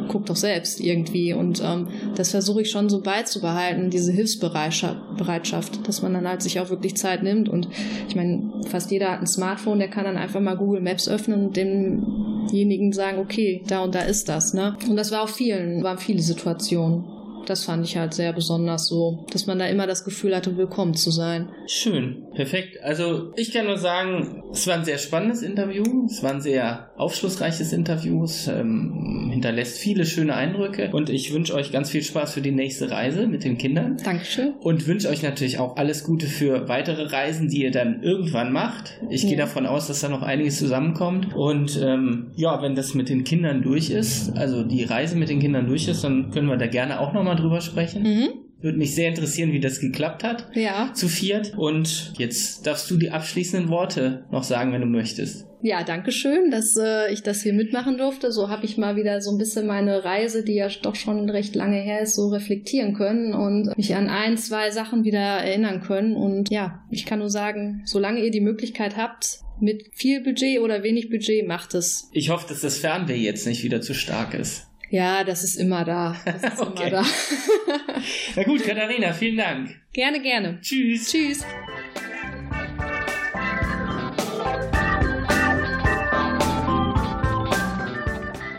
guck 0.08 0.26
doch 0.26 0.36
selbst 0.36 0.80
irgendwie. 0.80 1.32
Und 1.32 1.62
ähm, 1.62 1.88
das 2.14 2.30
versuche 2.30 2.62
ich 2.62 2.70
schon 2.70 2.88
so 2.88 3.00
beizubehalten, 3.00 3.90
diese 3.90 4.12
Hilfsbereitschaft, 4.12 5.86
dass 5.86 6.02
man 6.02 6.14
dann 6.14 6.28
halt 6.28 6.42
sich 6.42 6.58
auch 6.60 6.70
wirklich 6.70 6.96
Zeit 6.96 7.22
nimmt. 7.22 7.48
Und 7.48 7.68
ich 8.08 8.16
meine, 8.16 8.50
fast 8.68 8.90
jeder 8.90 8.95
hat 9.04 9.20
ein 9.20 9.26
Smartphone, 9.26 9.78
der 9.78 9.88
kann 9.88 10.04
dann 10.04 10.16
einfach 10.16 10.40
mal 10.40 10.56
Google 10.56 10.80
Maps 10.80 11.08
öffnen 11.08 11.46
und 11.46 11.56
demjenigen 11.56 12.92
sagen, 12.92 13.18
okay, 13.18 13.62
da 13.66 13.82
und 13.82 13.94
da 13.94 14.00
ist 14.00 14.28
das. 14.28 14.54
Ne? 14.54 14.76
Und 14.88 14.96
das 14.96 15.12
war 15.12 15.22
auf 15.22 15.34
vielen, 15.34 15.82
waren 15.82 15.98
viele 15.98 16.22
Situationen 16.22 17.15
das 17.48 17.64
fand 17.64 17.84
ich 17.84 17.96
halt 17.96 18.14
sehr 18.14 18.32
besonders 18.32 18.86
so, 18.86 19.24
dass 19.30 19.46
man 19.46 19.58
da 19.58 19.66
immer 19.66 19.86
das 19.86 20.04
Gefühl 20.04 20.34
hatte, 20.34 20.56
willkommen 20.56 20.94
zu 20.94 21.10
sein. 21.10 21.48
Schön, 21.66 22.26
perfekt. 22.34 22.82
Also 22.82 23.32
ich 23.36 23.52
kann 23.52 23.66
nur 23.66 23.78
sagen, 23.78 24.42
es 24.52 24.66
war 24.66 24.74
ein 24.74 24.84
sehr 24.84 24.98
spannendes 24.98 25.42
Interview, 25.42 26.06
es 26.06 26.22
war 26.22 26.32
ein 26.32 26.40
sehr 26.40 26.90
aufschlussreiches 26.96 27.72
Interview, 27.72 28.24
es 28.24 28.48
ähm, 28.48 29.30
hinterlässt 29.32 29.78
viele 29.78 30.04
schöne 30.06 30.34
Eindrücke 30.34 30.90
und 30.92 31.10
ich 31.10 31.32
wünsche 31.32 31.54
euch 31.54 31.72
ganz 31.72 31.90
viel 31.90 32.02
Spaß 32.02 32.34
für 32.34 32.40
die 32.40 32.50
nächste 32.50 32.90
Reise 32.90 33.26
mit 33.26 33.44
den 33.44 33.58
Kindern. 33.58 33.96
Dankeschön. 34.02 34.54
Und 34.60 34.86
wünsche 34.86 35.08
euch 35.08 35.22
natürlich 35.22 35.58
auch 35.58 35.76
alles 35.76 36.04
Gute 36.04 36.26
für 36.26 36.68
weitere 36.68 37.04
Reisen, 37.04 37.48
die 37.48 37.62
ihr 37.62 37.70
dann 37.70 38.02
irgendwann 38.02 38.52
macht. 38.52 38.98
Ich 39.08 39.22
ja. 39.22 39.30
gehe 39.30 39.38
davon 39.38 39.66
aus, 39.66 39.86
dass 39.86 40.00
da 40.00 40.08
noch 40.08 40.22
einiges 40.22 40.58
zusammenkommt 40.58 41.34
und 41.34 41.80
ähm, 41.82 42.32
ja, 42.34 42.60
wenn 42.62 42.74
das 42.74 42.94
mit 42.94 43.08
den 43.08 43.24
Kindern 43.24 43.62
durch 43.62 43.90
ist, 43.90 44.36
also 44.36 44.62
die 44.62 44.84
Reise 44.84 45.16
mit 45.16 45.28
den 45.28 45.40
Kindern 45.40 45.66
durch 45.66 45.88
ist, 45.88 46.02
dann 46.02 46.30
können 46.30 46.48
wir 46.48 46.56
da 46.56 46.66
gerne 46.66 47.00
auch 47.00 47.12
nochmal 47.12 47.35
drüber 47.36 47.60
sprechen. 47.60 48.02
Mhm. 48.02 48.28
Würde 48.60 48.78
mich 48.78 48.94
sehr 48.94 49.08
interessieren, 49.08 49.52
wie 49.52 49.60
das 49.60 49.80
geklappt 49.80 50.24
hat. 50.24 50.48
Ja. 50.54 50.90
Zu 50.94 51.08
viert. 51.08 51.52
Und 51.56 52.14
jetzt 52.18 52.66
darfst 52.66 52.90
du 52.90 52.96
die 52.96 53.10
abschließenden 53.10 53.68
Worte 53.68 54.24
noch 54.30 54.44
sagen, 54.44 54.72
wenn 54.72 54.80
du 54.80 54.86
möchtest. 54.86 55.46
Ja, 55.62 55.82
danke 55.82 56.12
schön, 56.12 56.50
dass 56.50 56.76
äh, 56.76 57.12
ich 57.12 57.22
das 57.22 57.42
hier 57.42 57.52
mitmachen 57.52 57.98
durfte. 57.98 58.30
So 58.30 58.48
habe 58.48 58.64
ich 58.64 58.78
mal 58.78 58.96
wieder 58.96 59.20
so 59.20 59.30
ein 59.30 59.38
bisschen 59.38 59.66
meine 59.66 60.04
Reise, 60.04 60.44
die 60.44 60.54
ja 60.54 60.68
doch 60.82 60.94
schon 60.94 61.28
recht 61.28 61.54
lange 61.54 61.80
her 61.80 62.00
ist, 62.00 62.14
so 62.14 62.28
reflektieren 62.28 62.94
können 62.94 63.34
und 63.34 63.76
mich 63.76 63.94
an 63.94 64.08
ein, 64.08 64.36
zwei 64.36 64.70
Sachen 64.70 65.04
wieder 65.04 65.18
erinnern 65.18 65.80
können. 65.80 66.14
Und 66.14 66.50
ja, 66.50 66.84
ich 66.90 67.04
kann 67.04 67.18
nur 67.18 67.30
sagen, 67.30 67.82
solange 67.84 68.20
ihr 68.20 68.30
die 68.30 68.40
Möglichkeit 68.40 68.96
habt, 68.96 69.40
mit 69.60 69.90
viel 69.92 70.22
Budget 70.22 70.60
oder 70.60 70.82
wenig 70.82 71.10
Budget 71.10 71.46
macht 71.46 71.74
es. 71.74 72.10
Ich 72.12 72.30
hoffe, 72.30 72.46
dass 72.48 72.60
das 72.60 72.78
Fernweh 72.78 73.16
jetzt 73.16 73.46
nicht 73.46 73.64
wieder 73.64 73.80
zu 73.80 73.94
stark 73.94 74.34
ist. 74.34 74.66
Ja, 74.90 75.24
das 75.24 75.42
ist 75.42 75.56
immer 75.56 75.84
da. 75.84 76.16
Das 76.24 76.42
ist 76.54 76.60
okay. 76.60 76.88
immer 76.88 77.02
da. 77.02 77.04
Na 78.36 78.42
gut, 78.44 78.64
Katharina, 78.64 79.12
vielen 79.12 79.36
Dank. 79.36 79.80
Gerne, 79.92 80.20
gerne. 80.20 80.60
Tschüss. 80.60 81.10
Tschüss. 81.10 81.44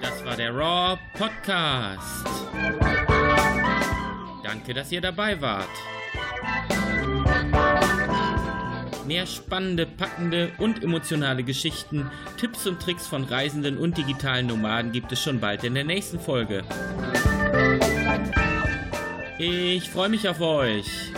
Das 0.01 0.25
war 0.25 0.35
der 0.35 0.51
Raw 0.51 0.97
Podcast. 1.13 2.27
Danke, 4.43 4.73
dass 4.73 4.91
ihr 4.91 5.01
dabei 5.01 5.39
wart. 5.39 5.69
Mehr 9.07 9.25
spannende, 9.25 9.85
packende 9.85 10.51
und 10.57 10.83
emotionale 10.83 11.43
Geschichten, 11.43 12.11
Tipps 12.37 12.67
und 12.67 12.81
Tricks 12.81 13.07
von 13.07 13.23
Reisenden 13.23 13.77
und 13.77 13.97
digitalen 13.97 14.47
Nomaden 14.47 14.91
gibt 14.91 15.13
es 15.13 15.23
schon 15.23 15.39
bald 15.39 15.63
in 15.63 15.75
der 15.75 15.85
nächsten 15.85 16.19
Folge. 16.19 16.65
Ich 19.39 19.89
freue 19.89 20.09
mich 20.09 20.27
auf 20.27 20.41
euch. 20.41 21.13